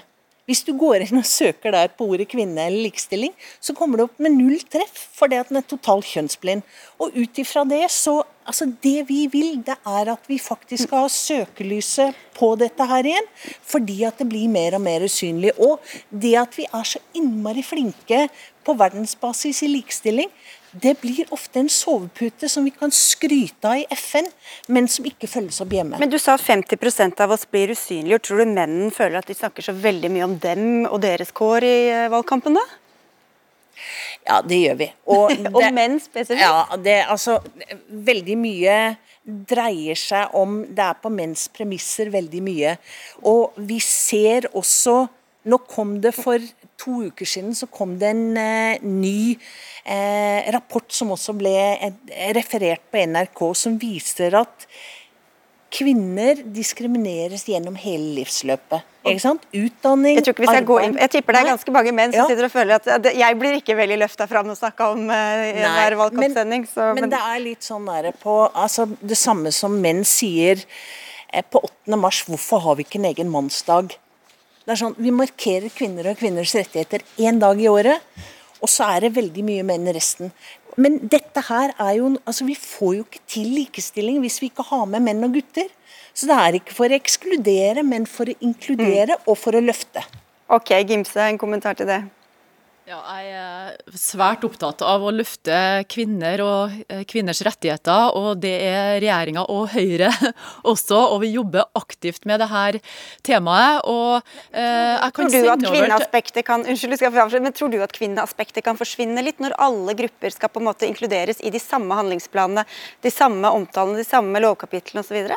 [0.50, 4.08] Hvis du går inn og søker der på ordet kvinne eller likestilling, så kommer det
[4.08, 6.66] opp med null treff, fordi at den er totalt kjønnsblind.
[6.98, 11.04] Og ut ifra det, så Altså, det vi vil, det er at vi faktisk skal
[11.04, 13.28] ha søkelyset på dette her igjen.
[13.62, 15.52] Fordi at det blir mer og mer usynlig.
[15.62, 15.78] Og
[16.10, 18.24] det at vi er så innmari flinke
[18.66, 20.32] på verdensbasis i likestilling,
[20.72, 24.28] det blir ofte en sovepute som vi kan skryte av i FN,
[24.68, 25.98] men som ikke følges opp hjemme.
[26.02, 28.28] Men Du sa at 50% av oss blir usynliggjort.
[28.28, 31.66] Tror du mennene føler at de snakker så veldig mye om dem og deres kår
[31.66, 32.66] i eh, valgkampen, da?
[34.28, 34.90] Ja, det gjør vi.
[35.10, 36.44] Og, det, og menn spesifikt?
[36.44, 37.40] Ja, det, altså,
[37.90, 38.80] veldig mye
[39.30, 42.76] dreier seg om Det er på menns premisser veldig mye.
[43.30, 45.06] Og vi ser også
[45.50, 46.44] Nå kom det for
[46.80, 49.36] to uker siden så kom det en eh, ny
[49.84, 51.92] eh, rapport som også ble uh,
[52.38, 54.70] referert på NRK, som viser at
[55.70, 58.86] kvinner diskrimineres gjennom hele livsløpet.
[59.06, 59.46] Ikke sant?
[59.54, 60.98] Utdanning, jeg, tror ikke vi skal gå inn.
[61.00, 62.26] jeg tipper det er ganske mange menn som ja.
[62.32, 65.62] sitter og føler at jeg blir ikke veldig løfta fram og snakka om uh, i
[65.62, 66.66] hver valgkampsending.
[66.74, 70.62] Men, men, det er litt sånn der på altså, Det samme som menn sier
[71.30, 72.00] eh, på 8.
[72.02, 73.96] mars, hvorfor har vi ikke en egen mannsdag?
[74.70, 78.04] Det er sånn, Vi markerer kvinner og kvinners rettigheter én dag i året,
[78.62, 80.30] og så er det veldig mye menn resten.
[80.78, 84.68] Men dette her er jo altså Vi får jo ikke til likestilling hvis vi ikke
[84.70, 85.66] har med menn og gutter.
[86.14, 89.26] Så det er ikke for å ekskludere, men for å inkludere mm.
[89.26, 90.06] og for å løfte.
[90.54, 92.04] Ok, Gimse, en kommentar til det.
[92.90, 95.54] Ja, jeg er svært opptatt av å løfte
[95.94, 98.16] kvinner og eh, kvinners rettigheter.
[98.18, 100.08] og Det er regjeringa og Høyre
[100.72, 102.80] også, og vi jobber aktivt med det her
[103.22, 103.86] temaet.
[103.86, 104.16] og
[104.50, 108.80] eh, jeg kan tror du at kvinneaspektet kan, unnskyld, men tror du at kvinneaspektet kan
[108.80, 112.66] forsvinne litt, når alle grupper skal på en måte inkluderes i de samme handlingsplanene,
[113.06, 115.30] de samme omtalene, de samme lovkapitlene osv.?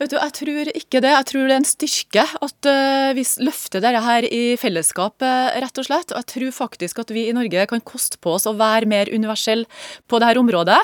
[0.00, 1.10] Vet du, Jeg tror ikke det.
[1.12, 5.78] Jeg tror det er en styrke at uh, vi løfter dette her i fellesskap, rett
[5.78, 6.10] og slett.
[6.10, 9.10] Og jeg tror faktisk at vi i Norge kan koste på oss å være mer
[9.12, 9.64] universell
[10.10, 10.80] på dette området.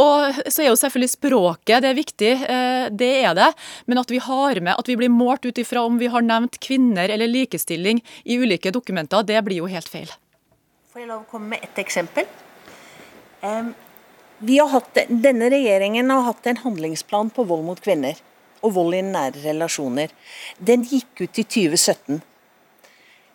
[0.00, 3.52] Og så er jo selvfølgelig språket det er viktig, uh, det er det.
[3.90, 6.60] Men at vi har med, at vi blir målt ut ifra om vi har nevnt
[6.64, 10.08] kvinner eller likestilling i ulike dokumenter, det blir jo helt feil.
[10.94, 12.24] Får jeg lov å komme med ett eksempel?
[13.44, 13.74] Um,
[14.72, 18.16] hatt, denne regjeringen har hatt en handlingsplan på vold mot kvinner
[18.64, 20.12] og vold i nære relasjoner.
[20.58, 22.22] Den gikk ut i 2017.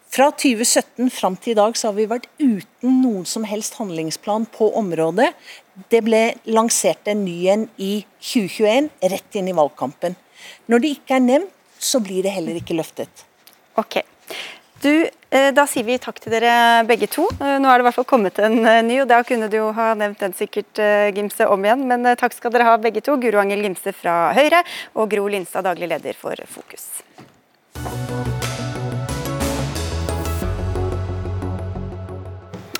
[0.10, 4.48] Fra 2017 fram til i dag så har vi vært uten noen som helst handlingsplan
[4.56, 5.30] på området.
[5.94, 10.18] Det ble lansert en ny en i 2021, rett inn i valgkampen.
[10.65, 13.24] Når det ikke er nevnt, så blir det heller ikke løftet.
[13.80, 14.02] Ok.
[14.82, 17.28] Du, eh, Da sier vi takk til dere begge to.
[17.39, 19.58] Eh, nå er det i hvert fall kommet en eh, ny, og da kunne du
[19.60, 20.80] jo ha nevnt den sikkert,
[21.15, 21.86] Gimse, om igjen.
[21.89, 23.18] Men takk skal dere ha begge to.
[23.20, 24.63] Guro Angel Gimse fra Høyre
[24.96, 26.92] og Gro Linstad, daglig leder for Fokus.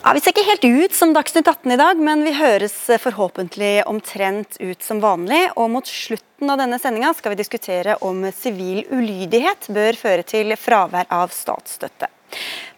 [0.04, 3.82] Ja, Vi ser ikke helt ut som Dagsnytt 18 i dag, men vi høres forhåpentlig
[3.86, 5.42] omtrent ut som vanlig.
[5.60, 10.56] Og mot slutten av denne sendinga skal vi diskutere om sivil ulydighet bør føre til
[10.56, 12.08] fravær av statsstøtte.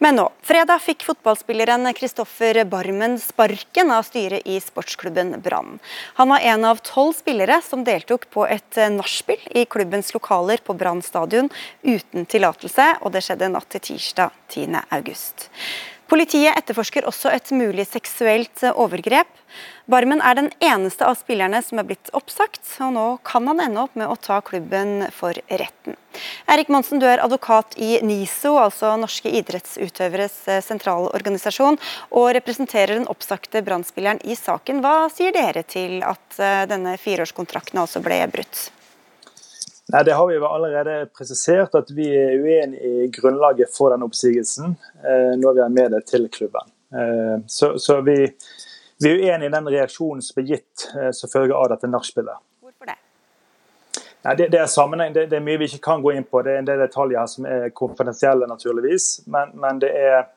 [0.02, 5.78] Men nå, fredag fikk fotballspilleren Kristoffer Barmen sparken av styret i sportsklubben Brann.
[6.18, 10.74] Han var en av tolv spillere som deltok på et nachspiel i klubbens lokaler på
[10.74, 11.52] Brann stadion
[11.84, 14.82] uten tillatelse, og det skjedde natt til tirsdag 10.
[16.12, 19.30] Politiet etterforsker også et mulig seksuelt overgrep.
[19.92, 23.80] Barmen er den eneste av spillerne som er blitt oppsagt, og nå kan han ende
[23.86, 25.96] opp med å ta klubben for retten.
[26.52, 30.36] Erik Monsen, du er advokat i NISO, altså Norske idrettsutøveres
[30.68, 31.80] sentralorganisasjon,
[32.12, 33.88] og representerer den oppsagte brann
[34.28, 34.84] i saken.
[34.84, 38.68] Hva sier dere til at eh, denne fireårskontrakten altså ble brutt?
[39.90, 44.76] Nei, Det har vi allerede presisert, at vi er uenig i grunnlaget for den oppsigelsen
[45.04, 46.70] eh, når vi har med det til klubben.
[46.94, 48.16] Eh, så, så vi,
[49.04, 52.44] vi, er uenig i den reaksjonen som ble gitt eh, som følge av dette nachspielet.
[52.62, 52.98] Hvorfor det?
[54.22, 56.44] Nei, det, det, er sammenheng, det, det, er mye vi ikke kan gå inn på.
[56.46, 59.10] Det er en del detaljer her som er konfidensielle, naturligvis.
[59.34, 60.30] Men, men det, er,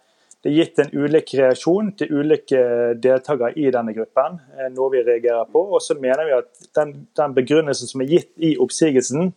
[0.44, 2.60] det, er, gitt en ulik reaksjon til ulike
[3.00, 5.62] deltakere i denne gruppen, eh, noe vi reagerer på.
[5.72, 9.32] Og så mener vi at den, den begrunnelsen som er gitt i oppsigelsen,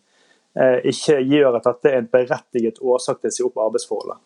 [0.58, 4.18] Eh, ikke gjør at dette er en berettiget årsak til å si opp arbeidsforholdet.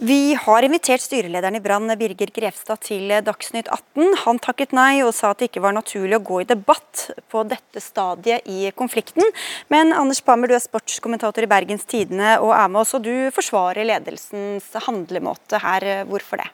[0.00, 4.14] Vi har invitert styrelederen i Brann, Birger Grevstad, til Dagsnytt 18.
[4.22, 7.42] Han takket nei og sa at det ikke var naturlig å gå i debatt på
[7.44, 9.28] dette stadiet i konflikten.
[9.68, 13.28] Men Anders Pammer, du er sportskommentator i Bergens Tidende og er med oss, og du
[13.36, 15.90] forsvarer ledelsens handlemåte her.
[16.08, 16.48] Hvorfor det?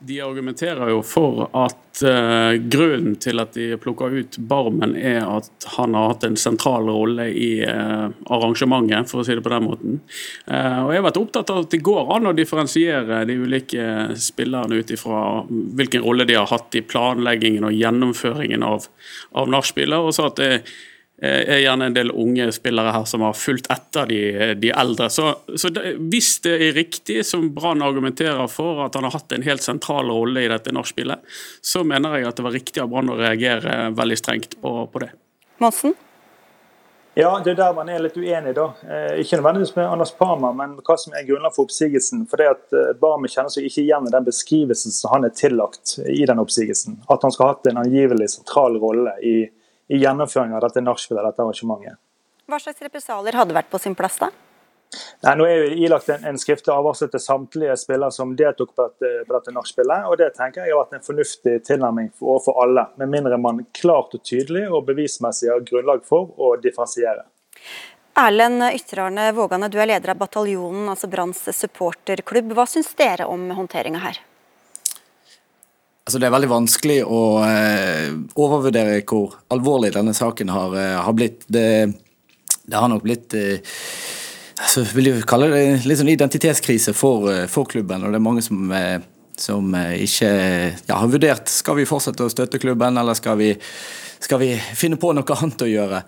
[0.00, 5.66] De argumenterer jo for at uh, grunnen til at de plukker ut Barmen, er at
[5.76, 9.66] han har hatt en sentral rolle i uh, arrangementet, for å si det på den
[9.68, 9.98] måten.
[10.48, 13.88] Uh, og Jeg har vært opptatt av at det går an å differensiere de ulike
[14.16, 18.88] spillerne ut ifra hvilken rolle de har hatt i planleggingen og gjennomføringen av,
[19.36, 20.00] av nachspielet.
[20.00, 20.89] og så at det Eh,
[21.20, 24.20] er gjerne en del unge spillere her som har fulgt etter de,
[24.60, 25.10] de eldre.
[25.12, 29.34] Så, så det, Hvis det er riktig, som Brann argumenterer for, at han har hatt
[29.36, 31.20] en helt sentral rolle i dette nachspielet,
[31.60, 35.04] så mener jeg at det var riktig av Brann å reagere veldig strengt på, på
[35.04, 35.12] det.
[35.60, 35.96] Madsen?
[37.14, 38.68] Ja, det er der man er litt uenig, da.
[38.86, 42.22] Eh, ikke nødvendigvis med Anders Parma, men hva som er grunnlaget for oppsigelsen.
[42.30, 45.98] For det at eh, kjenner seg ikke igjen i den beskrivelsen som han er tillagt
[46.06, 47.00] i den oppsigelsen.
[47.10, 49.34] At han skal ha hatt en angivelig sentral rolle i
[49.90, 51.98] i gjennomføringen av dette nachspielet, dette arrangementet.
[52.50, 54.30] Hva slags represalier hadde vært på sin plass da?
[55.22, 58.86] Nei, nå er jo ilagt en, en skriftlig avvarsel til samtlige spillere som deltok på
[58.88, 60.08] dette, på dette nachspielet.
[60.10, 64.16] og Det tenker jeg har vært en fornuftig tilnærming overfor alle, med mindre man klart
[64.18, 67.28] og tydelig og bevismessig har grunnlag for å differensiere.
[68.18, 72.50] Erlend Ytterarne Vågane, du er leder av bataljonen, altså Branns supporterklubb.
[72.58, 74.18] Hva syns dere om håndteringa her?
[76.10, 81.14] Altså Det er veldig vanskelig å eh, overvurdere hvor alvorlig denne saken har, eh, har
[81.14, 81.44] blitt.
[81.46, 81.66] Det,
[82.66, 83.60] det, har nok blitt eh,
[84.56, 88.02] altså, vil jeg kalle det litt sånn identitetskrise for, eh, for klubben.
[88.02, 88.98] og det er mange som, eh,
[89.38, 90.32] som eh, ikke
[90.88, 93.52] ja, har vurdert skal vi fortsette å støtte klubben, eller skal vi,
[94.18, 96.02] skal vi finne på noe annet å gjøre.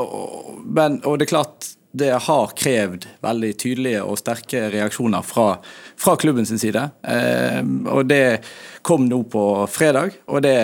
[0.00, 5.56] Og, men, og det er klart det har krevd veldig tydelige og sterke reaksjoner fra,
[5.98, 6.84] fra klubbens side.
[7.02, 8.40] Eh, og det
[8.86, 10.54] kom nå på fredag, og det,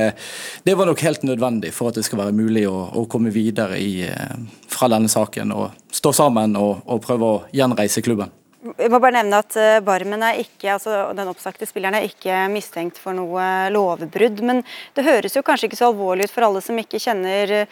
[0.62, 3.80] det, var nok helt nødvendig for at det skal være mulig å, å komme videre
[3.82, 4.38] i, eh,
[4.70, 8.32] fra denne saken og stå sammen og, og, prøve å gjenreise klubben.
[8.66, 12.46] Jeg må bare nevne at eh, Barmen er ikke, altså Den oppsagte spilleren er ikke
[12.50, 14.42] mistenkt for noe lovbrudd.
[14.46, 14.64] Men
[14.96, 17.66] det høres jo kanskje ikke så alvorlig ut for alle som ikke kjenner Eh,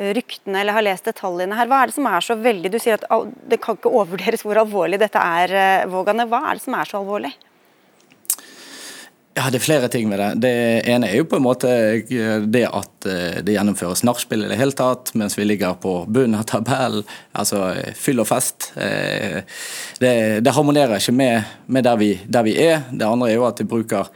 [0.00, 1.68] ryktene eller har lest detaljene her.
[1.70, 4.60] Hva er det som er så veldig Du sier at det kan ikke overvurderes hvor
[4.62, 6.28] alvorlig dette er, eh, Vågane.
[6.30, 7.34] Hva er det som er så alvorlig?
[9.34, 10.28] Ja, Det er flere ting med det.
[10.42, 10.54] Det
[10.90, 13.06] ene er jo på en måte eh, det at
[13.46, 17.06] det gjennomføres nachspiel i det hele tatt, mens vi ligger på bunnen av tabellen.
[17.32, 17.62] Altså
[17.96, 18.72] fyll og fest.
[18.74, 20.10] Det,
[20.44, 22.82] det harmonerer ikke med, med der, vi, der, vi, er.
[22.90, 24.10] Det andre er jo at vi bruker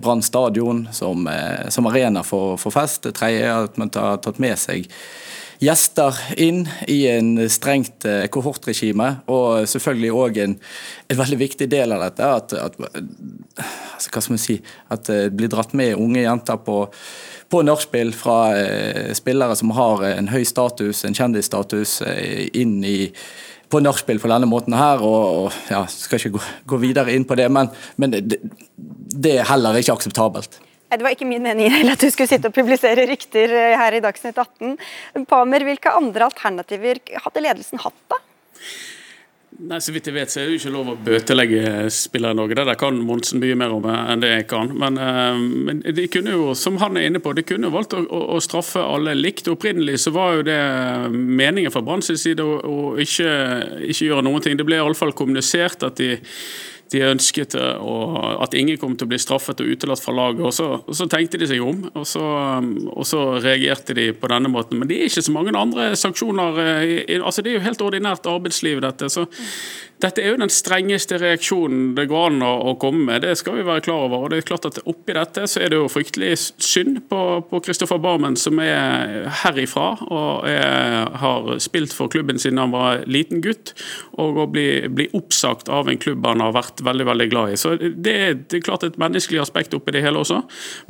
[0.00, 1.28] Brann stadion som,
[1.68, 3.02] som, arena for, for, fest.
[3.04, 4.88] Det tredje er at man har tatt med seg
[5.64, 9.10] gjester inn i en strengt eh, kohortregime.
[9.32, 10.56] Og selvfølgelig òg en,
[11.08, 14.58] en, veldig viktig del av dette at, at, altså, hva skal man si,
[14.94, 16.82] at det blir dratt med unge jenter på,
[17.52, 22.98] på nachspiel fra eh, spillere som har en høy status, en kjendisstatus, eh, inn i
[23.72, 26.42] på nachspiel på denne måten her, og, og ja, skal ikke gå,
[26.74, 28.38] gå, videre inn på det, men, men det,
[28.76, 30.60] det er heller ikke akseptabelt.
[30.94, 34.02] Det var ikke min mening at du skulle sitte og publisere rykter eh, her i
[34.04, 34.76] Dagsnytt 18.
[35.30, 38.20] Pamer, hvilke andre alternativer hadde ledelsen hatt, da?
[39.54, 42.38] Nei, Så vidt jeg vet, så er det jo ikke lov å bøtelegge spillere i
[42.40, 42.56] Norge.
[42.58, 44.72] Det der kan Monsen mye mer om enn det jeg kan.
[44.74, 47.94] Men, uh, men, de kunne jo, som han er inne på, de kunne jo valgt
[47.94, 49.46] å, å, straffe alle likt.
[49.52, 50.58] Opprinnelig så var jo det
[51.14, 53.30] meningen fra Branns side å, å ikke,
[53.86, 54.58] ikke, gjøre noen ting.
[54.58, 56.16] Det ble iallfall kommunisert at de
[56.94, 60.44] de ønsket at ingen kom til å bli straffet og utelatt fra laget.
[60.46, 62.24] og så, og så tenkte de seg om, og så,
[62.94, 64.78] og så, reagerte de på denne måten.
[64.78, 66.60] Men det er ikke så mange andre sanksjoner.
[67.20, 69.10] altså Det er jo helt ordinært arbeidsliv, dette.
[69.10, 69.26] så
[70.02, 73.66] dette er jo den strengeste reaksjonen det går an å, komme med, det skal vi
[73.66, 74.24] være klar over.
[74.24, 78.00] og det er klart at Oppi dette så er det jo fryktelig synd på Kristoffer
[78.02, 83.72] Barmen, som er herifra og er, har spilt for klubben siden han var liten gutt.
[84.20, 87.60] Og å bli, bli, oppsagt av en klubb han har vært veldig veldig glad i.
[87.60, 90.42] Så Det det er klart et menneskelig aspekt oppi det hele også.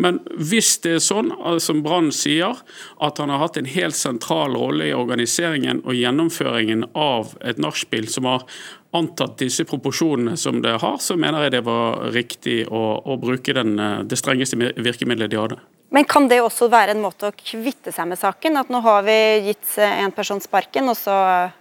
[0.02, 2.60] Men hvis det er sånn, som Brann sier,
[3.04, 8.08] at han har hatt en helt sentral rolle i organiseringen og gjennomføringen av et nachspiel
[8.10, 8.46] som har
[8.94, 13.54] antatt disse proporsjonene som det har, så mener jeg det var riktig å, å bruke
[13.56, 15.60] den, eh, det strengeste virkemidlet de hadde.
[15.94, 18.58] Men kan det også være en måte å kvitte seg med saken?
[18.58, 19.16] At nå har vi
[19.50, 21.14] gitt en person sparken, og så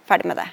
[0.08, 0.48] ferdig med det?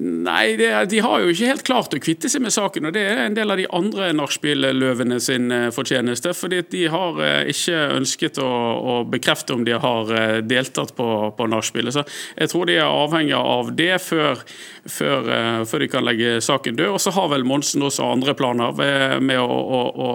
[0.00, 2.86] Nei, det, de har jo ikke helt klart å kvitte seg med saken.
[2.88, 6.32] og Det er en del av de andre nachspiel-løvene sin eh, fortjeneste.
[6.36, 11.08] fordi de har eh, ikke ønsket å, å bekrefte om de har eh, deltatt på,
[11.36, 11.92] på nachspielet.
[11.92, 12.06] Så
[12.38, 14.40] jeg tror de er avhengig av det før,
[14.88, 15.28] før,
[15.68, 16.94] før, de kan legge saken død.
[16.96, 18.72] Og så har vel Monsen også andre planer
[19.20, 19.60] med å,
[20.08, 20.10] å,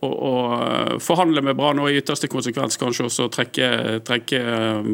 [0.00, 0.34] å
[1.04, 4.44] forhandle med Brann og i ytterste konsekvens kanskje også trekke, trekke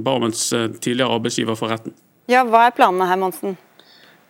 [0.02, 1.94] Barmens tidligere arbeidsgiver for retten.
[2.30, 3.58] Ja, Hva er planene her, Monsen?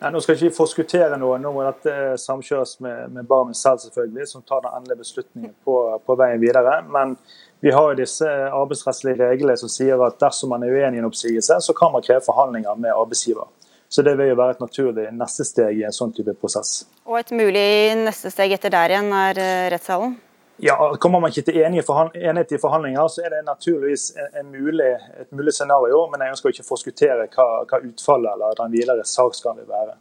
[0.00, 1.36] Nei, nå skal jeg ikke forskuttere noe.
[1.42, 5.74] Nå må dette samkjøres med, med Barmen selv, selvfølgelig, som tar den endelige beslutningen på,
[6.06, 6.78] på, veien videre.
[6.88, 7.18] Men
[7.60, 11.10] vi har jo disse arbeidsrettslige reglene som sier at dersom man er uenig i en
[11.10, 13.52] oppsigelse, så kan man kreve forhandlinger med arbeidsgiver.
[13.92, 16.86] Så det vil jo være et naturlig neste steg i en sånn type prosess.
[17.04, 17.68] Og et mulig
[18.00, 20.14] neste steg etter der igjen er eh, rettssalen?
[20.62, 24.90] Ja, Kommer man ikke til enighet i forhandlinger, så er det naturligvis en mulig,
[25.20, 26.02] et mulig scenario.
[26.12, 29.96] Men jeg ønsker ikke å forskuttere hva, hva utfallet eller den videre saksgangen vil være.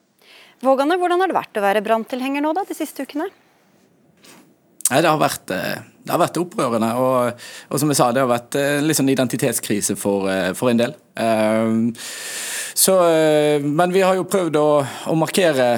[0.65, 3.29] Vågane, hvordan har det vært å være branntilhenger nå da, de siste ukene?
[4.89, 6.89] Nei, det har vært, eh, det har vært opprørende.
[6.99, 10.73] Og, og, som jeg sa, det har vært en litt sånn identitetskrise for, eh, for
[10.73, 10.97] en del.
[12.79, 12.93] Så,
[13.59, 14.67] men vi har jo prøvd å,
[15.11, 15.69] å markere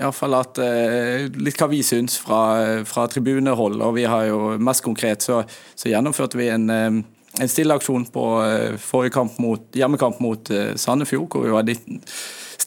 [0.00, 2.40] Iallfall at eh, litt hva vi syns fra,
[2.88, 3.80] fra, tribunehold.
[3.82, 5.42] Og vi har jo mest konkret så,
[5.74, 7.02] så gjennomførte vi en, eh,
[7.40, 11.70] en stilleaksjon på eh, forrige kamp mot, hjemmekamp mot Sandefjord, hvor vi var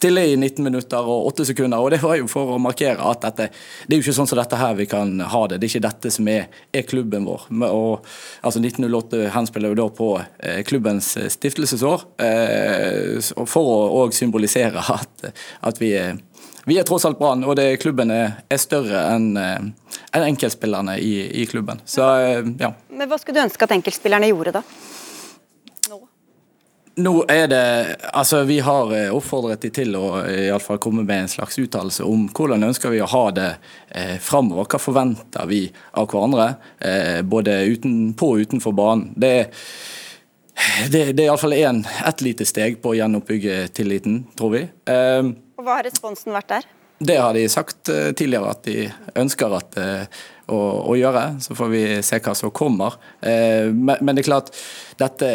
[0.00, 1.78] stille i 19 minutter og 8 sekunder.
[1.78, 3.50] og Det var jo for å markere at dette,
[3.86, 5.58] det er jo ikke sånn som dette her vi kan ha det.
[5.60, 7.44] Det er ikke dette som er, er klubben vår.
[7.68, 8.08] Og,
[8.40, 15.30] altså 1908 henspiller jo da på eh, klubbens stiftelsesår, eh, for å òg symbolisere at,
[15.68, 16.16] at vi er
[16.66, 19.36] vi er tross alt Brann, og det, klubben er, større enn
[20.12, 21.80] en enkeltspillerne i, i, klubben.
[21.84, 22.72] Så, eh, ja.
[22.88, 24.62] Men Hva skulle du ønske at enkeltspillerne gjorde da?
[25.90, 26.00] Nå?
[27.00, 27.62] Nå er det
[28.12, 31.58] Altså, vi har eh, oppfordret de til å i alle fall komme med en slags
[31.62, 33.50] uttalelse om hvordan ønsker vi å ha det
[33.88, 34.66] eh, framover.
[34.70, 39.10] Hva forventer vi av hverandre, eh, både uten, på og utenfor banen.
[39.14, 39.66] Det er
[40.90, 44.66] det, det er iallfall ett lite steg på å gjenoppbygge tilliten, tror vi.
[44.92, 45.30] Eh,
[45.60, 46.68] og Hva har responsen vært der?
[47.00, 48.82] Det har de sagt eh, tidligere at de
[49.16, 50.58] ønsker at, eh, å,
[50.92, 51.22] å, gjøre.
[51.40, 52.98] Så får vi se hva som kommer.
[53.24, 54.50] Eh, men, men, det er klart,
[55.00, 55.30] dette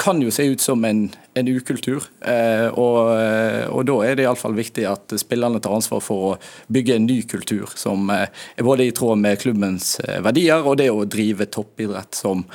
[0.00, 1.04] kan jo se ut som en,
[1.36, 2.06] en ukultur.
[2.24, 6.30] Og, og, da er det iallfall viktig at spillerne tar ansvar for å
[6.72, 8.32] bygge en ny kultur som er
[8.64, 12.46] både i tråd med klubbens verdier og det å drive toppidrett som,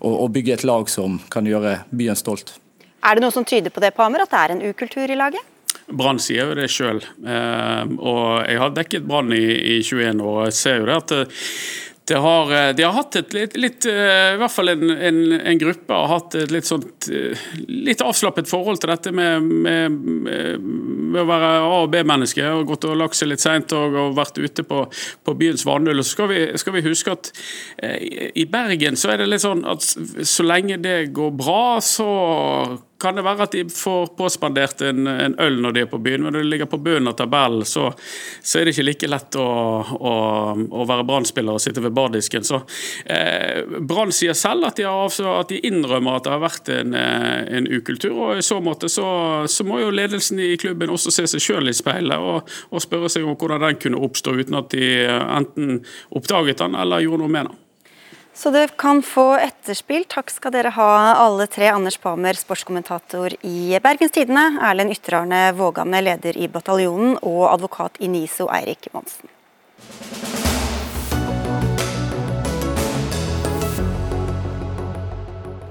[0.00, 2.56] og, og bygge et lag som kan gjøre byen stolt.
[3.04, 5.44] Er det noe som tyder på det, Pamer, at det er en ukultur i laget?
[5.88, 7.02] Brann sier jo det sjøl.
[7.02, 9.44] Eh, og jeg har dekket Brann i,
[9.78, 11.44] i 21 år, og jeg ser jo det at eh,
[12.08, 15.58] det har, eh, de har hatt et litt, litt I hvert fall en, en, en,
[15.60, 17.08] gruppe har hatt et litt sånt
[17.68, 22.46] litt avslappet forhold til dette med, med, med å være A- og B-menneske.
[22.48, 26.00] og Gått og lagt seg litt seint og, og, vært ute på, på byens vannhull.
[26.00, 27.32] Så skal vi, skal vi huske at
[28.40, 32.08] i Bergen så er det litt sånn at så lenge det går bra, så
[33.00, 36.24] kan det være at de får påspandert en, en, øl når de er på byen,
[36.24, 37.92] men når de ligger på bunnen av tabellen, så,
[38.42, 39.46] så, er det ikke like lett å,
[39.94, 40.14] å,
[40.58, 42.46] å være brann og sitte ved bardisken.
[42.46, 42.60] Så
[43.04, 46.96] eh, Brann sier selv at de, har, at de, innrømmer at det har vært en,
[46.98, 48.16] eh, en ukultur.
[48.16, 49.06] og I så måte så,
[49.46, 53.10] så, må jo ledelsen i klubben også se seg sjøl i speilet og, og, spørre
[53.12, 55.80] seg om hvordan den kunne oppstå uten at de enten
[56.16, 57.64] oppdaget den eller gjorde noe med den.
[58.38, 60.04] Så det kan få etterspill.
[60.06, 61.72] Takk skal dere ha alle tre.
[61.74, 64.44] Anders Pamer, sportskommentator i Bergens Tidende.
[64.62, 67.16] Erlend Ytterarne Vågane, leder i Bataljonen.
[67.26, 69.26] Og advokat i NISO, Eirik Monsen.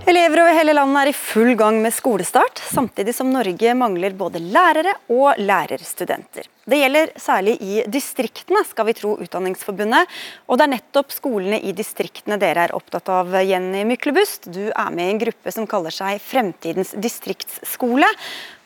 [0.08, 4.39] Elever over hele landet er i full gang med skolestart, samtidig som Norge mangler både
[4.39, 6.47] lærere og lærerstudenter.
[6.64, 10.08] Det gjelder særlig i distriktene, skal vi tro Utdanningsforbundet.
[10.47, 14.47] Og det er nettopp skolene i distriktene dere er opptatt av, Jenny Myklebust.
[14.47, 18.08] Du er med i en gruppe som kaller seg Fremtidens distriktsskole,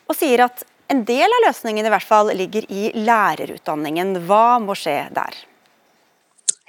[0.05, 0.61] og sier at
[0.93, 4.19] en del av løsningen i hvert fall ligger i lærerutdanningen.
[4.29, 5.47] Hva må skje der?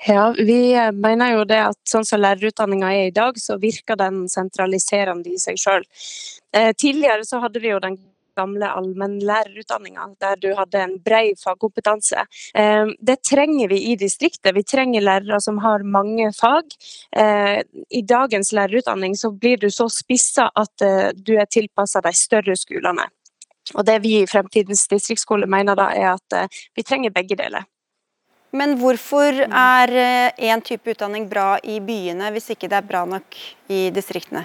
[0.06, 4.24] Ja, Vi mener jo det at sånn som lærerutdanninga er i dag, så virker den
[4.30, 5.84] sentraliserende i seg sjøl.
[6.50, 8.00] Eh, tidligere så hadde vi jo den
[8.34, 12.24] gamle allmennlærerutdanninga, der du hadde en bred fagkompetanse.
[12.58, 14.56] Eh, det trenger vi i distriktet.
[14.56, 16.74] Vi trenger lærere som har mange fag.
[17.14, 20.82] Eh, I dagens lærerutdanning så blir du så spissa at
[21.14, 23.06] du er tilpassa de større skolene.
[23.74, 27.70] Og Det vi i Fremtidens distriktsskole mener da, er at vi trenger begge deler.
[28.52, 29.92] Men hvorfor er
[30.36, 33.38] én eh, type utdanning bra i byene, hvis ikke det er bra nok
[33.72, 34.44] i distriktene?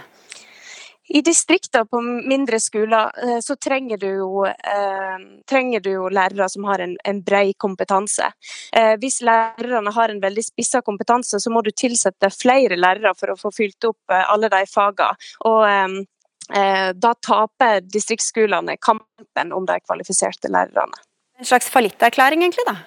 [1.09, 6.49] I distrikter på mindre skoler eh, så trenger du jo, eh, trenger du jo lærere
[6.51, 8.27] som har en, en bred kompetanse.
[8.75, 13.31] Eh, hvis lærerne har en veldig spissa kompetanse, så må du tilsette flere lærere for
[13.31, 15.31] å få fylt opp eh, alle de fagene.
[15.47, 21.03] Og eh, da taper distriktsskolene kampen om de kvalifiserte lærerne.
[21.39, 22.67] En slags fallitterklæring, egentlig?
[22.67, 22.81] da?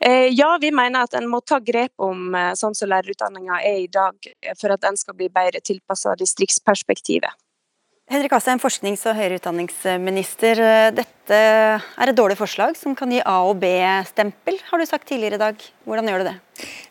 [0.00, 3.82] Eh, ja, vi mener at en må ta grep om eh, sånn som lærerutdanninga er
[3.82, 7.34] i dag, eh, for at den skal bli bedre tilpassa distriktsperspektivet.
[8.08, 10.62] Henrik Asheim, forsknings- og høyere utdanningsminister.
[10.96, 15.34] Dette er et dårlig forslag som kan gi A- og B-stempel, har du sagt tidligere
[15.34, 15.64] i dag.
[15.88, 16.36] Hvordan gjør du det?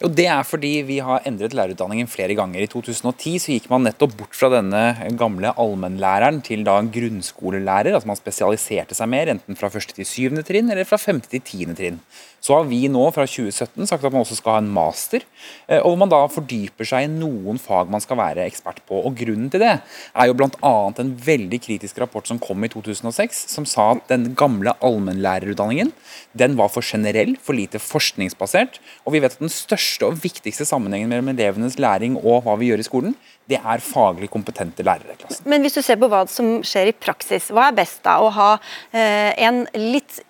[0.01, 2.61] Jo, Det er fordi vi har endret lærerutdanningen flere ganger.
[2.61, 7.93] I 2010 så gikk man nettopp bort fra denne gamle allmennlæreren til da en grunnskolelærer.
[7.93, 11.41] altså Man spesialiserte seg mer, enten fra første til syvende trinn eller fra femte til
[11.41, 11.99] tiende trinn.
[12.39, 15.21] Så har vi nå fra 2017 sagt at man også skal ha en master,
[15.67, 19.01] eh, og hvor man da fordyper seg i noen fag man skal være ekspert på.
[19.03, 20.73] Og Grunnen til det er jo bl.a.
[21.01, 25.93] en veldig kritisk rapport som kom i 2006, som sa at gamle allmennlærerutdanningen
[26.37, 28.79] den var for generell, for lite forskningsbasert.
[29.05, 32.71] Og vi vet at den største og viktigste sammenhengen mellom elevenes læring og hva vi
[32.71, 33.17] gjør i skolen,
[33.47, 35.15] det er faglig kompetente lærere.
[35.47, 38.17] Men hvis du ser på hva som skjer i praksis, hva er best da?
[38.19, 38.49] Å ha
[38.91, 40.21] eh, en litt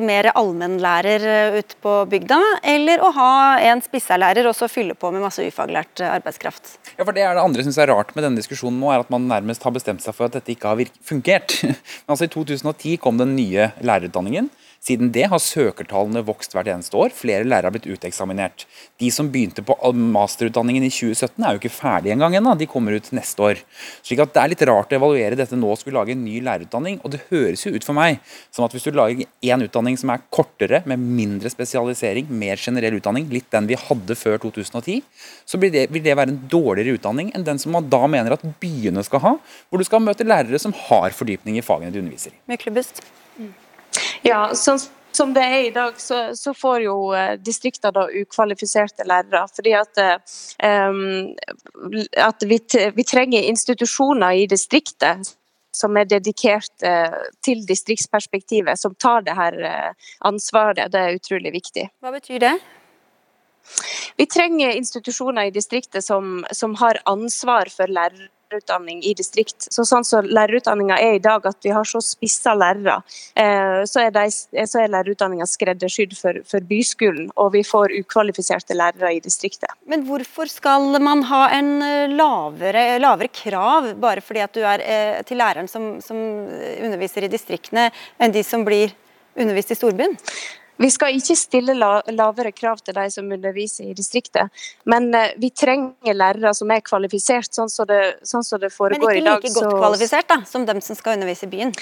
[0.00, 5.10] mer allmennlærer eh, ute på bygda, eller å ha en spisselærer og så fylle på
[5.12, 6.78] med masse ufaglært eh, arbeidskraft?
[6.96, 9.12] Ja, for Det er det andre synes er rart med denne diskusjonen nå, er at
[9.12, 11.58] man nærmest har bestemt seg for at dette ikke har fungert.
[11.68, 14.48] Men altså I 2010 kom den nye lærerutdanningen.
[14.82, 17.12] Siden det har søkertallene vokst hvert eneste år.
[17.14, 18.64] Flere lærere har blitt uteksaminert.
[18.98, 22.56] De som begynte på masterutdanningen i 2017 er jo ikke ferdige engang ennå.
[22.58, 23.62] De kommer ut neste år.
[24.02, 26.40] Slik at Det er litt rart å evaluere dette nå og skulle lage en ny
[26.42, 26.98] lærerutdanning.
[27.06, 28.18] Og det høres jo ut for meg
[28.50, 32.98] som at hvis du lager én utdanning som er kortere, med mindre spesialisering, mer generell
[32.98, 34.98] utdanning, litt den vi hadde før 2010,
[35.46, 38.46] så det, vil det være en dårligere utdanning enn den som man da mener at
[38.58, 39.36] byene skal ha,
[39.70, 43.21] hvor du skal møte lærere som har fordypning i fagene de underviser i.
[44.26, 44.80] Ja, sånn
[45.12, 49.44] som det er i dag, så, så får jo distrikter distriktene ukvalifiserte lærere.
[49.56, 50.00] fordi at,
[50.64, 51.34] um,
[52.16, 52.58] at vi,
[52.96, 55.34] vi, trenger institusjoner i distriktet
[55.76, 60.92] som er dedikert uh, til distriktsperspektivet, som tar det her uh, ansvaret.
[60.92, 61.88] Det er utrolig viktig.
[62.00, 62.56] Hva betyr det?
[64.16, 69.68] Vi trenger institusjoner i distriktet som, som har ansvar for lærere lærerutdanning i distrikt.
[69.72, 73.00] Så sånn som lærerutdanninga er i dag, at vi har så spissa lærere,
[73.34, 78.76] eh, så er, de, så er lærerutdanninga skreddersydd for, for, byskolen, og vi får ukvalifiserte
[78.76, 79.70] lærere i distriktet.
[79.86, 84.84] Men hvorfor skal man ha en eh, lavere, lavere krav bare fordi at du er
[84.84, 88.92] eh, til læreren som, som underviser i distriktene, enn de som blir
[89.36, 90.18] undervist i storbyen?
[90.82, 94.50] Vi skal ikke stille lavere krav til de som underviser i distriktet,
[94.88, 99.20] men eh, vi trenger lærere som er kvalifisert, sånn som det, sånn som det foregår
[99.20, 99.38] i dag.
[99.38, 99.76] Men ikke like godt så...
[99.84, 101.76] kvalifisert da, som dem som skal undervise i byen?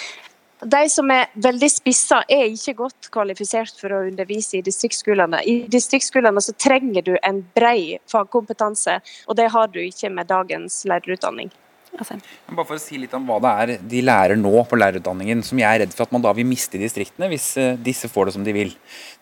[0.60, 5.40] De som er veldig spissa, er ikke godt kvalifisert for å undervise i distriktsskolene.
[5.48, 10.82] I distriktsskolene så trenger du en bred fagkompetanse, og det har du ikke med dagens
[10.90, 11.48] lærerutdanning.
[11.90, 15.58] Bare for å si litt om hva det er de lærer nå på lærerutdanningen, som
[15.58, 18.30] jeg er redd for at man da vil miste i distriktene hvis eh, disse får
[18.30, 18.70] det som de vil.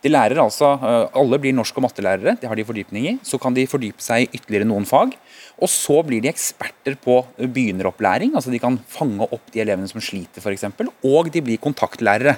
[0.04, 3.14] De lærer altså, eh, Alle blir norsk- og mattelærere, det har de fordypning i.
[3.24, 5.16] Så kan de fordype seg i ytterligere noen fag.
[5.58, 10.02] Og så blir de eksperter på begynneropplæring, altså de kan fange opp de elevene som
[10.02, 10.68] sliter f.eks.
[11.08, 12.36] Og de blir kontaktlærere.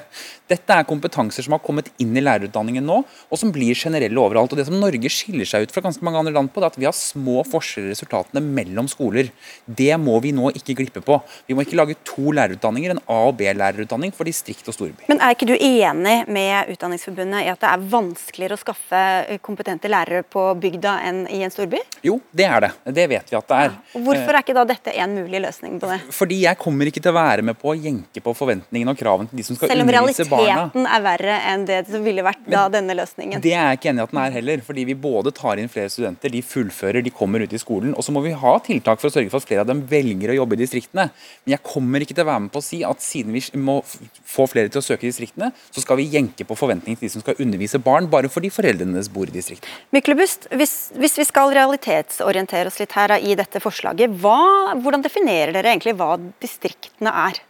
[0.51, 4.55] Dette er kompetanser som har kommet inn i lærerutdanningen nå, og som blir generelle overalt.
[4.55, 6.74] Og Det som Norge skiller seg ut fra ganske mange andre land på, det er
[6.74, 9.28] at vi har små forskjeller i resultatene mellom skoler.
[9.66, 11.21] Det må vi nå ikke glippe på.
[11.49, 15.07] Vi må ikke lage to lærerutdanninger, en A- og B-lærerutdanning for distrikt og storby.
[15.11, 19.03] Men er ikke du enig med Utdanningsforbundet i at det er vanskeligere å skaffe
[19.45, 21.81] kompetente lærere på bygda enn i en storby?
[22.07, 22.73] Jo, det er det.
[23.01, 23.75] Det vet vi at det er.
[23.75, 24.03] Ja.
[24.07, 26.01] Hvorfor er ikke da dette en mulig løsning på det?
[26.14, 29.31] Fordi jeg kommer ikke til å være med på å jenke på forventningene og kravene
[29.31, 30.11] til de som skal undervise barna.
[30.14, 33.43] Selv om realiteten er verre enn det som ville vært da denne løsningen.
[33.45, 34.64] Det er jeg ikke enig i at den er heller.
[34.66, 37.95] Fordi vi både tar inn flere studenter, de fullfører, de kommer ut i skolen.
[37.97, 40.10] Og så må vi ha tiltak for å sørge for at flere av dem velger
[40.11, 41.07] å jobbe i distriktene.
[41.45, 43.79] Men jeg kommer ikke til å være med på å si at siden vi må
[43.87, 47.13] få flere til å søke i distriktene, så skal vi jenke på forventningene til de
[47.15, 49.79] som skal undervise barn, bare fordi foreldrene deres bor i distriktene.
[49.95, 55.07] Myklebust, hvis, hvis vi skal realitetsorientere oss litt her da, i dette forslaget, hva, hvordan
[55.07, 57.43] definerer dere egentlig hva distriktene er?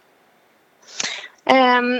[1.51, 1.93] Um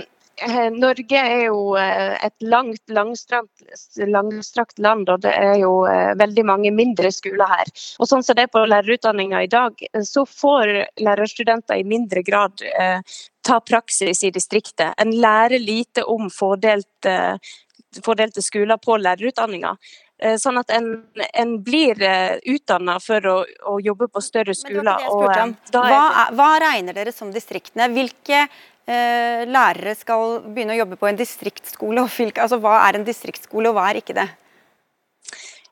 [0.73, 3.65] Norge er jo eh, et langt, langstrakt,
[4.09, 7.73] langstrakt land, og det er jo eh, veldig mange mindre skoler her.
[8.01, 10.73] Og sånn som det er på lærerutdanninga i dag, eh, så får
[11.05, 13.01] lærerstudenter i mindre grad eh,
[13.47, 14.95] ta praksis i distriktet.
[14.97, 17.37] En lærer lite om fordelt, eh,
[18.05, 19.77] fordelte skoler på lærerutdanninga.
[20.21, 20.91] Eh, Sånn at en,
[21.33, 22.01] en blir
[22.49, 23.39] utdanna for å,
[23.73, 25.05] å jobbe på større skoler.
[25.05, 27.89] Eh, er hva, hva regner dere som distriktene?
[27.93, 28.47] Hvilke
[28.91, 32.05] eh, lærere skal begynne å jobbe på en distriktsskole?
[32.35, 34.29] Altså, hva er en distriktsskole, og hva er ikke det?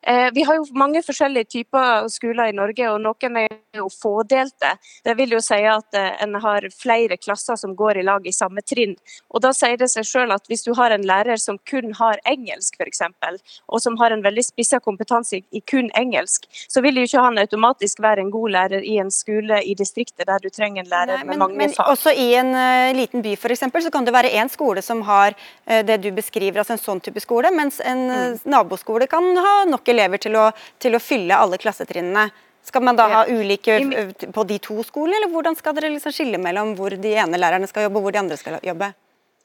[0.02, 4.76] Eh, Vi har jo mange forskjellige typer skoler i Norge, og noen er jo fådelte.
[5.04, 8.32] Det vil jo si at eh, en har flere klasser som går i lag i
[8.32, 8.96] samme trinn.
[9.30, 12.18] Og Da sier det seg selv at hvis du har en lærer som kun har
[12.26, 13.02] engelsk, f.eks.,
[13.68, 17.38] og som har en veldig spissa kompetanse i- kun engelsk, så vil jo ikke han
[17.38, 21.16] automatisk være en god lærer i en skole i distriktet der du trenger en lærer
[21.18, 21.86] Nei, med men, mange men fag.
[21.92, 25.34] også i en uh, liten by eksempel, så kan det være en skole som har
[25.68, 28.38] uh, det du beskriver, altså en sånn type skole, mens en Mm.
[28.46, 32.28] naboskole kan ha nok elever til å, til å fylle alle klassetrinnene.
[32.68, 36.12] Skal man da ha ulike eh, på de to skolene, eller hvordan skal dere liksom
[36.12, 38.92] skille mellom hvor de ene lærerne skal jobbe og hvor de andre skal jobbe?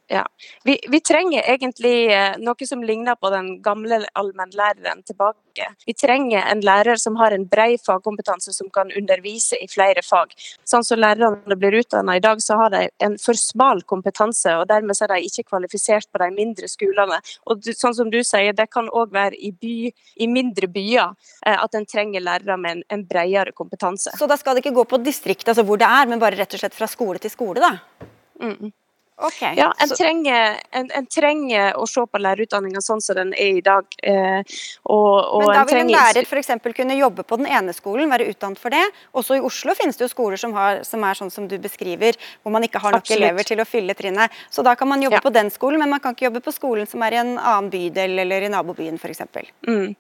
[0.08, 0.28] Ja.
[0.64, 5.70] Vi, vi trenger egentlig eh, noe som ligner på den gamle allmennlæreren tilbake.
[5.86, 10.34] Vi trenger en lærer som har en bred fagkompetanse som kan undervise i flere fag.
[10.68, 14.68] Sånn som lærerne blir utdannet i dag, så har de en for smal kompetanse, og
[14.74, 17.22] dermed er de ikke kvalifisert på de mindre skolene.
[17.48, 19.88] Og sånn som du sier, det kan òg være i, by,
[20.20, 21.16] i mindre byer
[21.48, 24.18] eh, at en trenger lærere med en, en bredere kompetanse.
[24.20, 26.58] Så da skal det ikke gå på distriktet, altså hvor det er, men bare rett
[26.58, 28.10] og slett fra skole til skole, da?
[28.44, 28.74] Mm.
[29.16, 29.42] Ok.
[29.56, 33.62] Ja, en trenger, en, en trenger å se på lærerutdanninga sånn som den er i
[33.62, 33.86] dag.
[34.02, 34.42] Eh,
[34.90, 36.50] og, og Men da vil en trenger lærer f.eks.
[36.74, 38.82] kunne jobbe på den ene skolen, være utdannet for det.
[39.14, 42.18] Også i Oslo finnes det jo skoler som, har, som er sånn som du beskriver,
[42.42, 43.22] hvor man ikke har nok Absolutt.
[43.22, 44.34] elever til å fylle trinnet.
[44.50, 46.90] Så da kan man jobbe på den skolen, men man kan ikke jobbe på skolen
[46.90, 49.22] som er i en annen bydel eller i nabobyen f.eks.
[49.70, 49.94] Mm.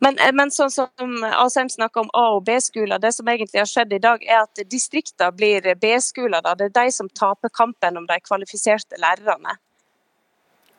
[0.00, 3.68] Men, eh, men sånn som Asheim snakker om A- og B-skoler, det som egentlig har
[3.68, 6.40] skjedd i dag, er at distrikter blir B-skoler.
[6.56, 8.45] Det er de som taper kampen om de kvalifiserte
[8.98, 9.58] lærerne.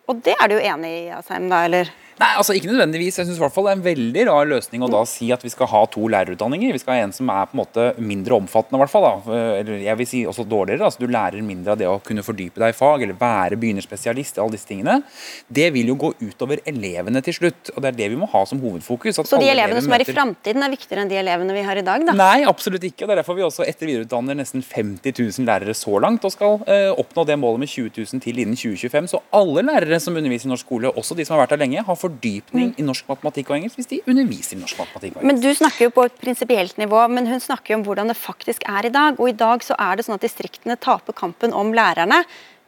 [0.07, 1.91] Og det er du enig i, Asheim, da, eller?
[2.18, 3.20] Nei, altså ikke nødvendigvis.
[3.22, 5.84] Jeg fall det er en veldig rar løsning å da si at vi skal ha
[5.93, 6.74] to lærerutdanninger.
[6.74, 9.05] Vi skal ha en som er på en måte mindre omfattende, i hvert fall.
[9.05, 9.38] Da.
[9.61, 10.88] Eller jeg vil si også dårligere.
[10.88, 14.39] altså Du lærer mindre av det å kunne fordype deg i fag, eller være begynnerspesialist
[14.39, 14.99] i alle disse tingene.
[15.47, 18.43] Det vil jo gå utover elevene til slutt, og det er det vi må ha
[18.49, 19.22] som hovedfokus.
[19.22, 21.78] Så de elevene elever som er i framtiden er viktigere enn de elevene vi har
[21.78, 22.18] i dag, da?
[22.18, 23.05] Nei, absolutt ikke.
[23.05, 26.34] og Det er derfor vi også etter- videreutdanner nesten 50 000 lærere så langt, og
[26.34, 29.07] skal eh, oppnå det målet med 20 000 til innen 2025.
[29.13, 31.86] Så alle lærere som underviser i norsk skole, også de som har vært der lenge,
[31.88, 35.32] har fordypning i norsk matematikk og engelsk hvis de underviser i norsk matematikk og engelsk.
[35.32, 38.18] Men Du snakker jo på et prinsipielt nivå, men hun snakker jo om hvordan det
[38.20, 39.20] faktisk er i dag.
[39.20, 42.24] Og i dag så er det sånn at distriktene taper kampen om lærerne.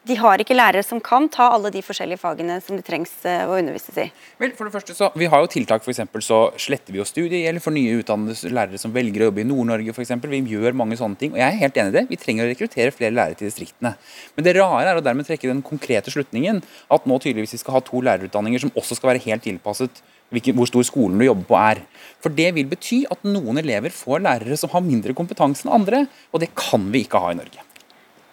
[0.08, 3.44] De har ikke lærere som kan ta alle de forskjellige fagene som det trengs eh,
[3.44, 4.06] å undervises i.
[4.40, 7.60] Vel, for det første så, Vi har jo tiltak, eksempel, så sletter vi jo studiegjeld
[7.62, 9.92] for nye utdannede lærere som velger å jobbe i Nord-Norge.
[9.92, 10.32] eksempel.
[10.32, 11.34] Vi gjør mange sånne ting.
[11.36, 12.06] og Jeg er helt enig i det.
[12.14, 13.98] Vi trenger å rekruttere flere lærere til distriktene.
[14.38, 17.78] Men det rare er å dermed trekke den konkrete slutningen at nå tydeligvis vi skal
[17.78, 21.58] ha to lærerutdanninger som også skal være helt tilpasset hvor stor skolen du jobber på
[21.60, 21.82] er.
[22.24, 26.06] For det vil bety at noen elever får lærere som har mindre kompetanse enn andre,
[26.32, 27.66] og det kan vi ikke ha i Norge.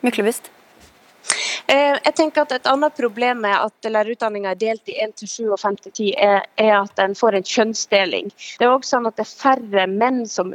[0.05, 0.53] Myklebust?
[1.69, 5.29] Eh, Jeg tenker at Et annet problem med at lærerutdanninga er delt i 1 til
[5.29, 6.43] 7 og 5 til 10, er,
[6.79, 8.31] at en får en kjønnsdeling.
[8.59, 10.53] Det er også sånn at det er færre menn som,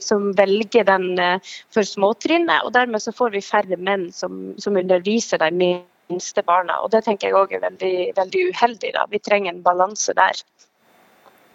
[0.00, 4.80] som velger den eh, for småtrinnet, og dermed så får vi færre menn som, som
[4.80, 6.80] underviser de minste barna.
[6.80, 8.94] og Det tenker jeg òg er veldig, veldig uheldig.
[8.96, 9.04] da.
[9.10, 10.40] Vi trenger en balanse der.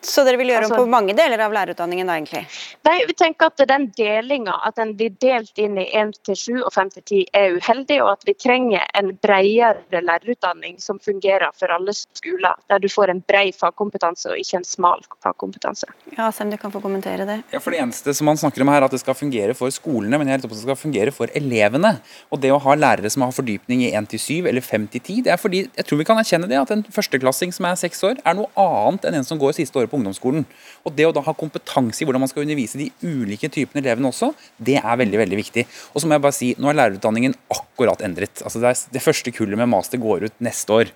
[0.02, 2.45] Så dere vil gjøre Altså- om på mange deler av lærerutdanningen da, egentlig?
[2.86, 6.64] Nei, vi tenker at den delinga, at den blir delt inn i 1 til 7
[6.64, 11.50] og 5 til 10 er uheldig, og at vi trenger en bredere lærerutdanning som fungerer
[11.54, 12.56] for alle skoler.
[12.70, 15.86] Der du får en bred fagkompetanse og ikke en smal fagkompetanse.
[16.18, 17.43] Ja, Sem, du kan få kommentere det.
[17.52, 19.70] Ja, for Det eneste som man snakker om her, er at det skal fungere for
[19.70, 22.00] skolene, men jeg er opptatt at det skal fungere for elevene.
[22.32, 25.02] Og det å ha lærere som har fordypning i 1 til 7 eller 5 til
[25.02, 27.76] 10, det er fordi jeg tror vi kan erkjenne det at en førsteklassing som er
[27.76, 30.45] seks år, er noe annet enn en som går siste året på ungdomsskolen.
[30.85, 34.11] Og det å da ha kompetanse i hvordan man skal undervise de ulike typene elevene
[34.11, 35.65] også, det er veldig veldig viktig.
[35.93, 38.43] Og så må jeg bare si, nå er lærerutdanningen akkurat endret.
[38.45, 40.93] Altså det, er, det første kullet med master går ut neste år.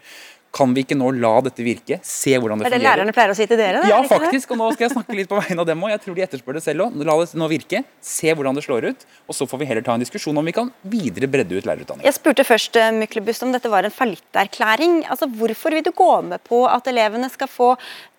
[0.53, 2.77] Kan vi ikke nå la dette virke, se hvordan det fungerer?
[2.77, 3.79] Er det lærerne pleier å si til dere?
[3.81, 3.89] det?
[3.89, 4.19] Ja, det det?
[4.19, 4.51] faktisk.
[4.53, 5.89] Og nå skal jeg snakke litt på vegne av dem òg.
[5.95, 6.99] Jeg tror de etterspør det selv òg.
[7.09, 7.81] La det nå virke.
[8.05, 9.07] Se hvordan det slår ut.
[9.25, 12.05] Og så får vi heller ta en diskusjon om vi kan videre bredde ut lærerutdanningen.
[12.05, 15.01] Jeg spurte først eh, Myklebust om dette var en fallitterklæring.
[15.09, 17.73] Altså, hvorfor vil du gå med på at elevene skal få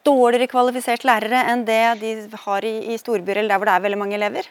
[0.04, 2.16] dårligere kvalifisert lærere enn det de
[2.48, 4.50] har i, i storbyer eller der hvor det er veldig mange elever?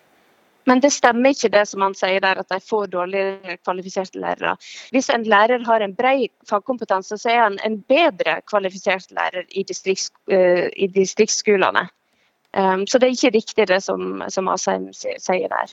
[0.69, 4.55] Men det stemmer ikke det som han sier der, at de får dårligere kvalifiserte lærere.
[4.95, 9.65] Hvis en lærer har en bred fagkompetanse, så er han en bedre kvalifisert lærer i,
[9.67, 11.87] distrikts, eh, i distriktsskolene.
[12.53, 15.71] Um, så det er ikke riktig det som, som Asheim sier der.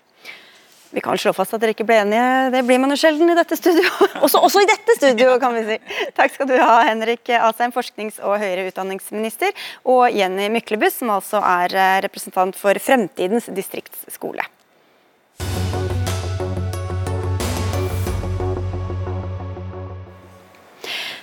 [0.90, 2.22] Vi kan slå fast at dere ikke ble enige.
[2.50, 3.84] Det blir man jo sjelden i dette studio.
[4.24, 5.76] Også, også i dette studio, kan vi si.
[6.16, 9.54] Takk skal du ha, Henrik Asheim, forsknings- og høyere utdanningsminister,
[9.86, 14.44] og Jenny Myklebust, som altså er eh, representant for Fremtidens distriktsskole.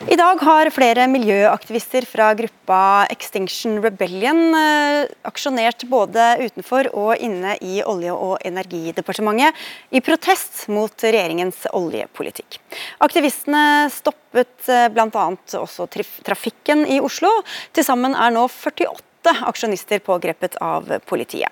[0.08, 2.78] I dag har flere miljøaktivister fra gruppa
[3.12, 9.60] Extinction Rebellion eh, aksjonert både utenfor og inne i Olje- og energidepartementet
[9.92, 12.56] i protest mot regjeringens oljepolitikk.
[13.04, 15.28] Aktivistene stoppet bl.a.
[15.60, 15.90] også
[16.24, 17.34] trafikken i Oslo.
[17.76, 21.52] Til sammen er nå 48 aksjonister pågrepet av politiet.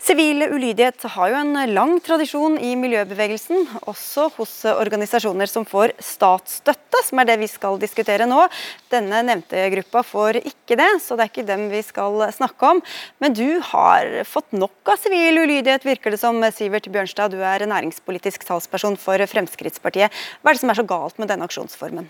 [0.00, 7.02] Sivil ulydighet har jo en lang tradisjon i miljøbevegelsen, også hos organisasjoner som får statsstøtte,
[7.04, 8.46] som er det vi skal diskutere nå.
[8.92, 12.80] Denne nevnte gruppa får ikke det, så det er ikke dem vi skal snakke om.
[13.20, 16.40] Men du har fått nok av sivil ulydighet, virker det som.
[16.50, 20.10] Sivert Bjørnstad, du er næringspolitisk talsperson for Fremskrittspartiet.
[20.40, 22.08] Hva er det som er så galt med denne aksjonsformen?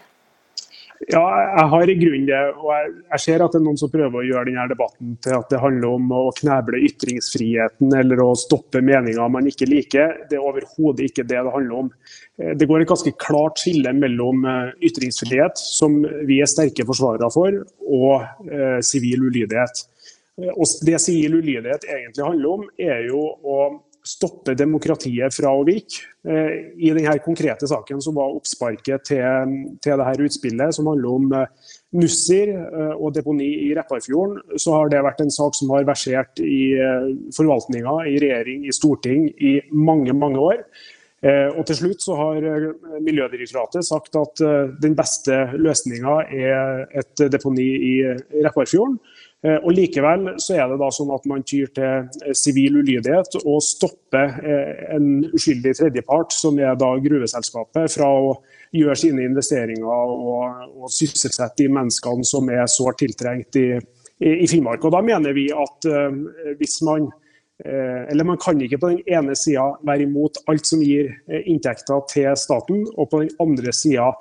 [1.08, 1.20] Ja,
[1.56, 2.38] jeg har i grunnen det.
[2.60, 5.36] Og jeg, jeg ser at det er noen som prøver å gjøre denne debatten til
[5.38, 10.12] at det handler om å kneble ytringsfriheten eller å stoppe meninger man ikke liker.
[10.28, 11.88] Det er overhodet ikke det det handler om.
[12.36, 17.32] Eh, Det går et ganske klart skille mellom eh, ytringsfrihet, som vi er sterke forsvarere
[17.32, 19.86] for, og eh, sivil ulydighet.
[20.36, 23.62] Eh, Og det sivil ulydighet egentlig handler om, er jo å
[24.06, 26.06] stoppe demokratiet fra å virke.
[26.24, 31.34] Eh, I denne konkrete saken som var oppsparket til, til dette utspillet, som handler om
[31.36, 35.88] eh, Nussir eh, og deponi i Repparfjorden, så har det vært en sak som har
[35.88, 36.62] versert i
[37.36, 40.64] forvaltninga, i regjering, i storting i mange, mange år.
[41.20, 42.44] Og til slutt så har
[43.04, 44.40] Miljødirektoratet sagt at
[44.80, 47.92] den beste løsninga er et deponi i
[48.46, 48.96] Repparfjorden.
[49.40, 53.38] Eh, Og Likevel så er det da sånn at man tyr til eh, sivil ulydighet
[53.40, 58.34] og stopper eh, en uskyldig tredjepart, som er da gruveselskapet, fra å
[58.76, 63.70] gjøre sine investeringer og, og sysselsette de menneskene som er sårt tiltrengt i,
[64.20, 64.84] i, Finnmark.
[64.84, 65.88] Og Da mener vi at
[66.60, 67.08] hvis man
[67.60, 72.30] Eller Man kan ikke på den ene sida være imot alt som gir inntekter til
[72.36, 74.14] staten, og på den andre sida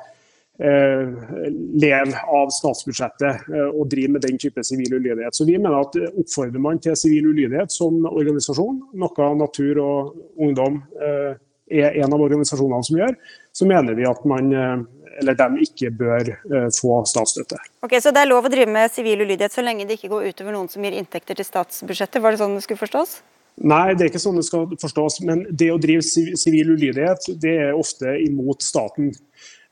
[0.60, 5.36] leve av statsbudsjettet eh, og drive med den type sivil ulydighet.
[5.36, 10.42] Så vi mener at eh, Oppfordrer man til sivil ulydighet som organisasjon, noe Natur og
[10.42, 11.38] Ungdom eh,
[11.70, 13.16] er en av organisasjonene som gjør,
[13.56, 14.78] så mener vi at man eh,
[15.20, 17.60] eller de ikke bør eh, få statsstøtte.
[17.86, 20.32] Ok, Så det er lov å drive med sivil ulydighet så lenge det ikke går
[20.32, 22.22] utover noen som gir inntekter til statsbudsjettet?
[22.24, 23.20] Var det sånn det skulle forstås?
[23.60, 25.20] Nei, det er ikke sånn det skal forstås.
[25.28, 29.12] Men det å drive sivil ulydighet, det er ofte imot staten.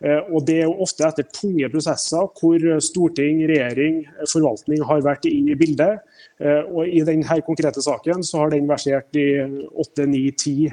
[0.03, 5.25] Eh, Og det er jo ofte etter tunge prosesser hvor storting, regjering, forvaltning har vært
[5.29, 6.03] i bildet.
[6.39, 9.41] Eh, Og i denne konkrete saken så har den versert i
[9.73, 10.69] åtte, ni, ti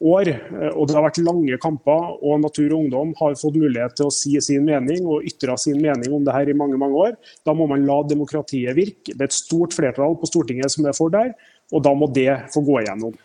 [0.00, 0.28] år.
[0.28, 4.06] Eh, Og det har vært lange kamper, og Natur og Ungdom har fått mulighet til
[4.06, 7.16] å si sin mening og ytre sin mening om det her i mange mange år.
[7.44, 9.16] Da må man la demokratiet virke.
[9.16, 11.32] Det er et stort flertall på Stortinget som er for der,
[11.72, 13.16] og da må det få gå igjennom.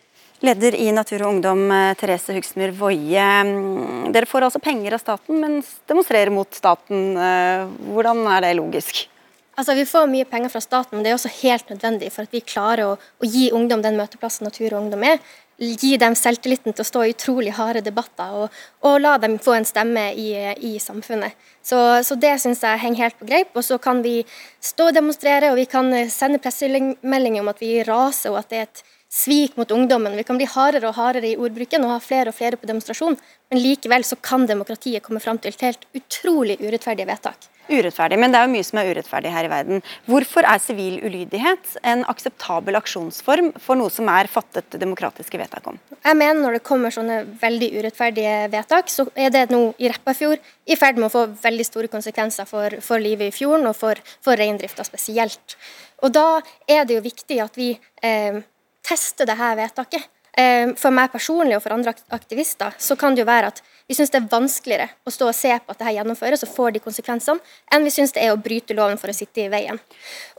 [0.44, 3.26] Leder i Natur og Ungdom, eh, Therese Hugsmyr Woie.
[3.44, 7.16] Mm, Dere får altså penger av staten, men demonstrerer mot staten.
[7.16, 9.08] Eh, Hvordan er det logisk?
[9.56, 12.32] Altså, Vi får mye penger fra staten, men det er også helt nødvendig for at
[12.32, 15.18] vi klarer å, å gi ungdom den møteplassen Natur og Ungdom er.
[15.58, 18.50] gi dem selvtilliten til å stå i utrolig harde debatter, og,
[18.84, 21.32] og la dem få en stemme i, i samfunnet.
[21.62, 23.56] Så, så det syns jeg henger helt på greip.
[23.56, 24.26] Og så kan vi
[24.60, 28.58] stå og demonstrere, og vi kan sende pressemeldinger om at vi raser, og at det
[28.58, 30.16] er et svik mot ungdommen.
[30.16, 33.18] Vi kan bli hardere og hardere i ordbruken og ha flere og flere på demonstrasjon,
[33.50, 38.18] men likevel så kan demokratiet komme fram til helt utrolig urettferdige vedtak urettferdig.
[38.18, 39.82] Men det er jo mye som er urettferdig her i verden.
[40.06, 45.80] Hvorfor er sivil ulydighet en akseptabel aksjonsform for noe som er fattet demokratiske vedtak om?
[45.96, 50.42] Jeg mener når det kommer sånne veldig urettferdige vedtak, så er det nå i Repparfjord
[50.66, 54.00] i ferd med å få veldig store konsekvenser for, for livet i fjorden og for,
[54.24, 55.58] for reindrifta spesielt.
[56.04, 57.72] Og Da er det jo viktig at vi
[58.04, 58.42] eh,
[58.86, 60.12] tester dette vedtaket.
[60.36, 63.94] Eh, for meg personlig og for andre aktivister så kan det jo være at vi
[63.96, 66.82] syns det er vanskeligere å stå og se på at dette gjennomføres og får de
[66.84, 67.40] konsekvensene,
[67.72, 69.80] enn vi syns det er å bryte loven for å sitte i veien.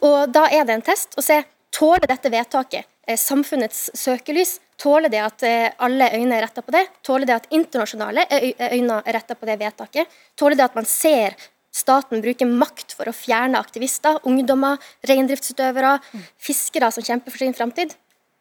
[0.05, 1.39] Og Da er det en test å se
[1.73, 4.59] tåler dette vedtaket eh, samfunnets søkelys.
[4.77, 6.85] Tåler det at eh, alle øyne er retta på det?
[7.01, 8.27] Tåler det at internasjonale
[8.69, 10.17] øyne er retta på det vedtaket?
[10.37, 11.33] Tåler det at man ser
[11.73, 14.77] staten bruke makt for å fjerne aktivister, ungdommer,
[15.09, 15.97] reindriftsutøvere,
[16.41, 17.97] fiskere som kjemper for sin framtid?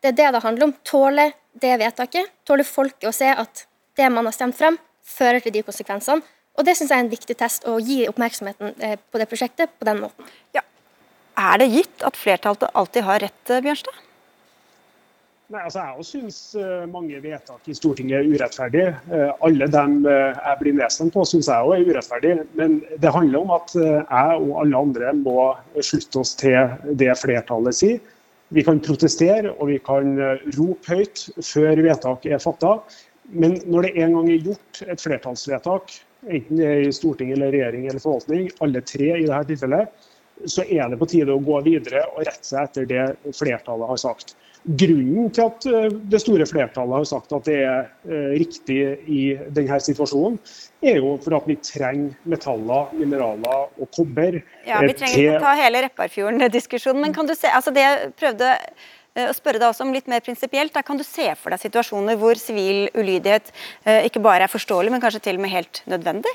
[0.07, 0.73] Det er det det handler om.
[0.87, 2.31] Tåle det vedtaket?
[2.47, 3.65] Tåle folket å se at
[3.99, 6.23] det man har stemt frem, fører til de konsekvensene.
[6.57, 9.75] Og Det syns jeg er en viktig test, å gi oppmerksomheten eh, på det prosjektet
[9.77, 10.31] på den måten.
[10.55, 10.63] Ja.
[11.37, 13.99] Er det gitt at flertallet alltid har rett, eh, Bjørnstad?
[15.53, 18.95] Nei, altså Jeg syns eh, mange vedtak i Stortinget er urettferdige.
[19.43, 22.47] Alle dem jeg blir nedstemt på, syns jeg òg er urettferdige.
[22.55, 25.51] Men det handler om at jeg og alle andre må
[25.83, 28.05] slutte oss til det flertallet sier.
[28.55, 30.15] Vi kan protestere og vi kan
[30.55, 32.77] rope høyt før vedtak er fatta.
[33.35, 35.97] Men når det en gang er gjort et flertallsvedtak,
[36.31, 40.07] enten det er i storting eller regjering eller forvaltning, alle tre i dette tilfellet,
[40.47, 43.99] så er det på tide å gå videre og rette seg etter det flertallet har
[44.03, 44.37] sagt.
[44.67, 49.21] Grunnen til at eh, det store flertallet har sagt at det er eh, riktig i
[49.55, 50.41] denne situasjonen,
[50.83, 54.41] er jo for at vi trenger metaller, mineraler og kobber.
[54.67, 58.51] Ja, Vi trenger ikke ta hele Repparfjorden-diskusjonen, men kan du se, altså det jeg prøvde
[58.59, 60.75] eh, spørre deg også om litt mer prinsipielt.
[60.87, 63.55] Kan du se for deg situasjoner hvor sivil ulydighet
[63.85, 66.35] eh, ikke bare er forståelig, men kanskje til og med helt nødvendig?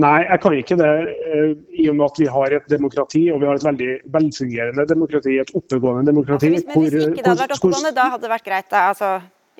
[0.00, 0.90] Nei, jeg kan ikke det.
[1.28, 1.50] Eh,
[1.84, 5.36] I og med at vi har et demokrati, og vi har et veldig velfungerende demokrati,
[5.42, 6.48] et oppegående demokrati.
[6.48, 8.76] Altså, hvis, men hvis ikke det hadde vært oppegående, da hadde det vært greit?
[8.80, 9.10] Altså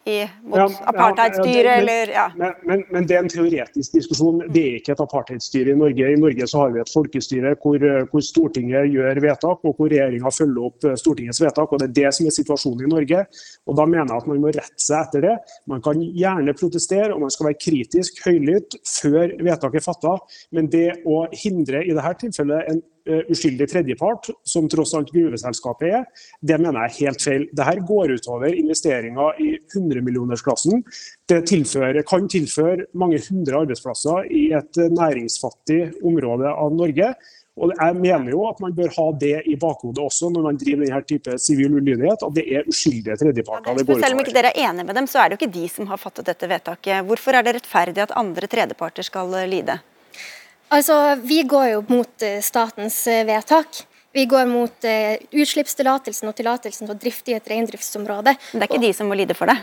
[0.04, 2.24] i, mot ja, apartheidstyret, ja, eller ja.
[2.36, 4.40] Men, men, men, det er en teoretisk diskusjon.
[4.50, 6.08] Det er ikke et apartheidstyre i Norge.
[6.10, 10.32] I Norge så har vi et folkestyre hvor, hvor Stortinget gjør vedtak, og hvor regjeringa
[10.34, 11.70] følger opp eh, Stortingets vedtak.
[11.70, 13.24] og Det er det som er situasjonen i Norge.
[13.66, 15.36] og Da mener jeg at man må rette seg etter det.
[15.70, 20.16] Man kan gjerne protestere, og man skal være kritisk høylytt før vedtaket er fatta,
[20.56, 25.96] men det å hindre i dette tilfellet en Eh, uskyldig tredjepart, som tross alt gruveselskapet
[25.98, 26.06] er,
[26.40, 27.46] det mener jeg er helt feil.
[27.52, 30.82] Dette går utover investeringer i 100-millionersklassen.
[31.28, 37.12] Det tilfører, kan tilføre mange hundre arbeidsplasser i et næringsfattig område av Norge.
[37.60, 40.86] Og jeg mener jo at man bør ha det i bakhodet også når man driver
[40.86, 43.76] denne type sivil ulydighet, at det er uskyldige tredjeparter.
[43.76, 45.68] Ja, selv om ikke dere er enige med dem, så er det jo ikke de
[45.68, 47.04] som har fattet dette vedtaket.
[47.04, 49.82] Hvorfor er det rettferdig at andre tredjeparter skal lide?
[50.72, 53.84] Altså, Vi går jo mot eh, statens eh, vedtak.
[54.12, 58.34] Vi går mot uh, utslippstillatelsen og tillatelsen til å drifte i et reindriftsområde.
[58.52, 59.54] Men det er ikke og, de som må lide for det?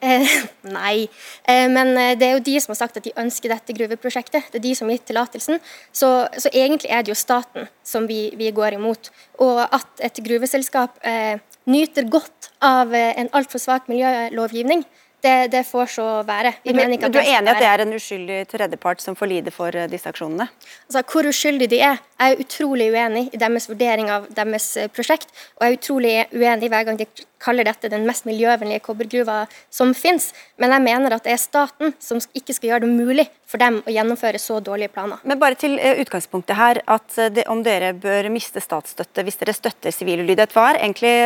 [0.00, 0.30] Eh,
[0.78, 1.02] nei,
[1.44, 4.48] eh, men det er jo de som har sagt at de ønsker dette gruveprosjektet.
[4.48, 5.60] Det er de som har gitt tillatelsen.
[5.92, 9.12] Så, så, egentlig er det jo staten som vi, vi går imot.
[9.44, 11.36] Og at et gruveselskap eh,
[11.68, 14.86] nyter godt av en altfor svak miljølovgivning,
[15.22, 16.52] det, det, får så være.
[16.64, 19.30] Vi men, men du er enig i at det er en uskyldig tredjepart som får
[19.30, 20.48] lide for uh, disse aksjonene?
[20.88, 24.88] Altså, Hvor uskyldig de er, jeg er utrolig uenig i deres vurdering av deres uh,
[24.92, 25.30] prosjekt.
[25.56, 27.06] Og jeg er utrolig uenig hver gang de
[27.42, 30.30] kaller dette den mest miljøvennlige kobbergruva som finnes.
[30.62, 33.80] Men jeg mener at det er staten som ikke skal gjøre det mulig for dem
[33.82, 35.20] å gjennomføre så dårlige planer.
[35.28, 39.56] Men bare til uh, utgangspunktet her, at det, om dere bør miste statsstøtte hvis dere
[39.56, 40.54] støtter sivil ulydighet.
[40.54, 41.16] Hva er egentlig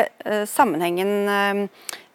[0.51, 1.29] sammenhengen?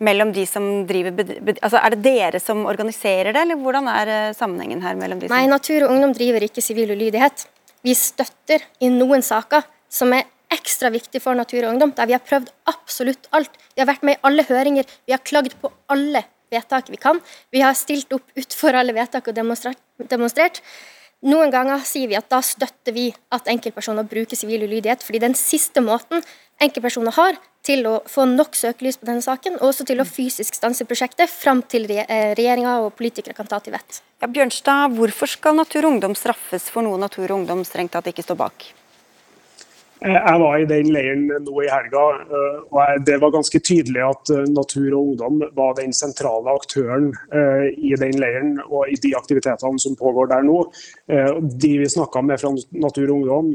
[0.01, 1.15] mellom de som driver
[1.61, 4.97] altså Er det dere som organiserer det, eller hvordan er eh, sammenhengen her?
[4.99, 5.35] mellom de som...
[5.35, 7.45] Nei, Natur og Ungdom driver ikke sivil ulydighet.
[7.85, 12.17] Vi støtter i noen saker som er ekstra viktig for Natur og Ungdom, der vi
[12.17, 13.51] har prøvd absolutt alt.
[13.75, 17.21] Vi har vært med i alle høringer, vi har klagd på alle vedtak vi kan.
[17.51, 20.61] Vi har stilt opp utfor alle vedtak og demonstrert.
[21.21, 25.37] Noen ganger sier vi at da støtter vi at enkeltpersoner bruker sivil ulydighet, fordi den
[25.37, 26.23] siste måten
[26.61, 30.57] enkeltpersoner har til å få nok søkelys på denne saken, og også til å fysisk
[30.57, 34.01] stanse prosjektet fram til eh, regjeringa og politikere kan ta til vett.
[34.21, 38.09] Ja, Bjørnstad, hvorfor skal Natur og Ungdom straffes for noe Natur og Ungdom strengt tatt
[38.09, 38.71] ikke står bak?
[40.01, 44.31] Jeg var i den leiren nå i helga, eh, og det var ganske tydelig at
[44.33, 49.13] eh, Natur og Ungdom var den sentrale aktøren eh, i den leiren og i de
[49.19, 50.57] aktivitetene som pågår der nå.
[51.61, 52.49] De vi snakka med fra
[52.81, 53.51] Natur og Ungdom,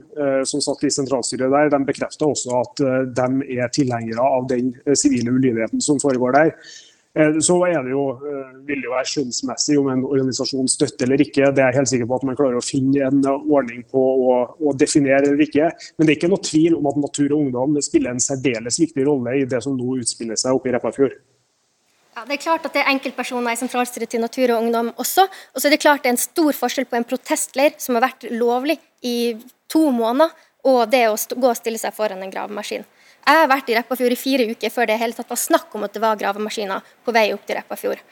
[0.46, 2.82] som satt i sentralstyret der, de bekrefta også at
[3.16, 6.52] de er tilhengere av den sivile ulydigheten som foregår der.
[7.16, 11.22] Eh, så det jo, eh, vil det jo være skjønnsmessig om en organisasjon støtter eller
[11.24, 11.48] ikke.
[11.54, 14.34] Det er jeg helt sikker på at man klarer å finne en ordning på å,
[14.60, 15.70] å definere eller ikke.
[15.96, 19.06] Men det er ikke noe tvil om at Natur og Ungdom spiller en særdeles viktig
[19.08, 21.16] rolle i det som nå utspiller seg oppe i Repparfjord.
[22.16, 25.24] Ja, det er klart at det er enkeltpersoner i sentralstyret til Natur og Ungdom også.
[25.54, 28.06] Og så er det klart det er en stor forskjell på en protestleir som har
[28.10, 29.36] vært lovlig i
[29.72, 30.32] to måneder,
[30.66, 32.84] og det å gå og stille seg foran en gravemaskin.
[33.26, 35.82] Jeg har vært i Repparfjord i fire uker før det hele tatt var snakk om
[35.82, 38.04] at det var gravemaskiner på vei opp til Repparfjord.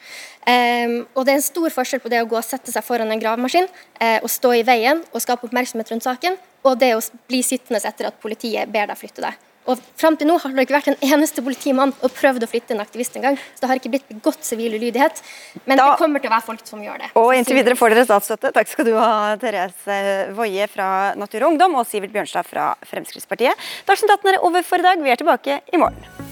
[0.43, 3.13] Um, og Det er en stor forskjell på det å gå og sette seg foran
[3.13, 6.35] en gravemaskin uh, og stå i veien og skape oppmerksomhet rundt saken,
[6.67, 7.01] og det å
[7.31, 9.39] bli sittende etter at politiet ber deg flytte deg.
[9.65, 12.75] Og Fram til nå har det ikke vært en eneste politimann og prøvd å flytte
[12.75, 13.37] en aktivist engang.
[13.55, 15.21] Så det har ikke blitt begått sivil ulydighet.
[15.65, 17.09] Men da, det kommer til å være folk som gjør det.
[17.21, 18.53] Og inntil videre får dere statsstøtte.
[18.55, 19.09] Takk skal du ha,
[19.41, 19.97] Therese
[20.37, 23.67] Woie fra Natur og Ungdom og Sivert Bjørnstad fra Fremskrittspartiet.
[23.89, 25.01] Dagsnytt 18 er over for i dag.
[25.01, 26.24] Vi er tilbake i morgen.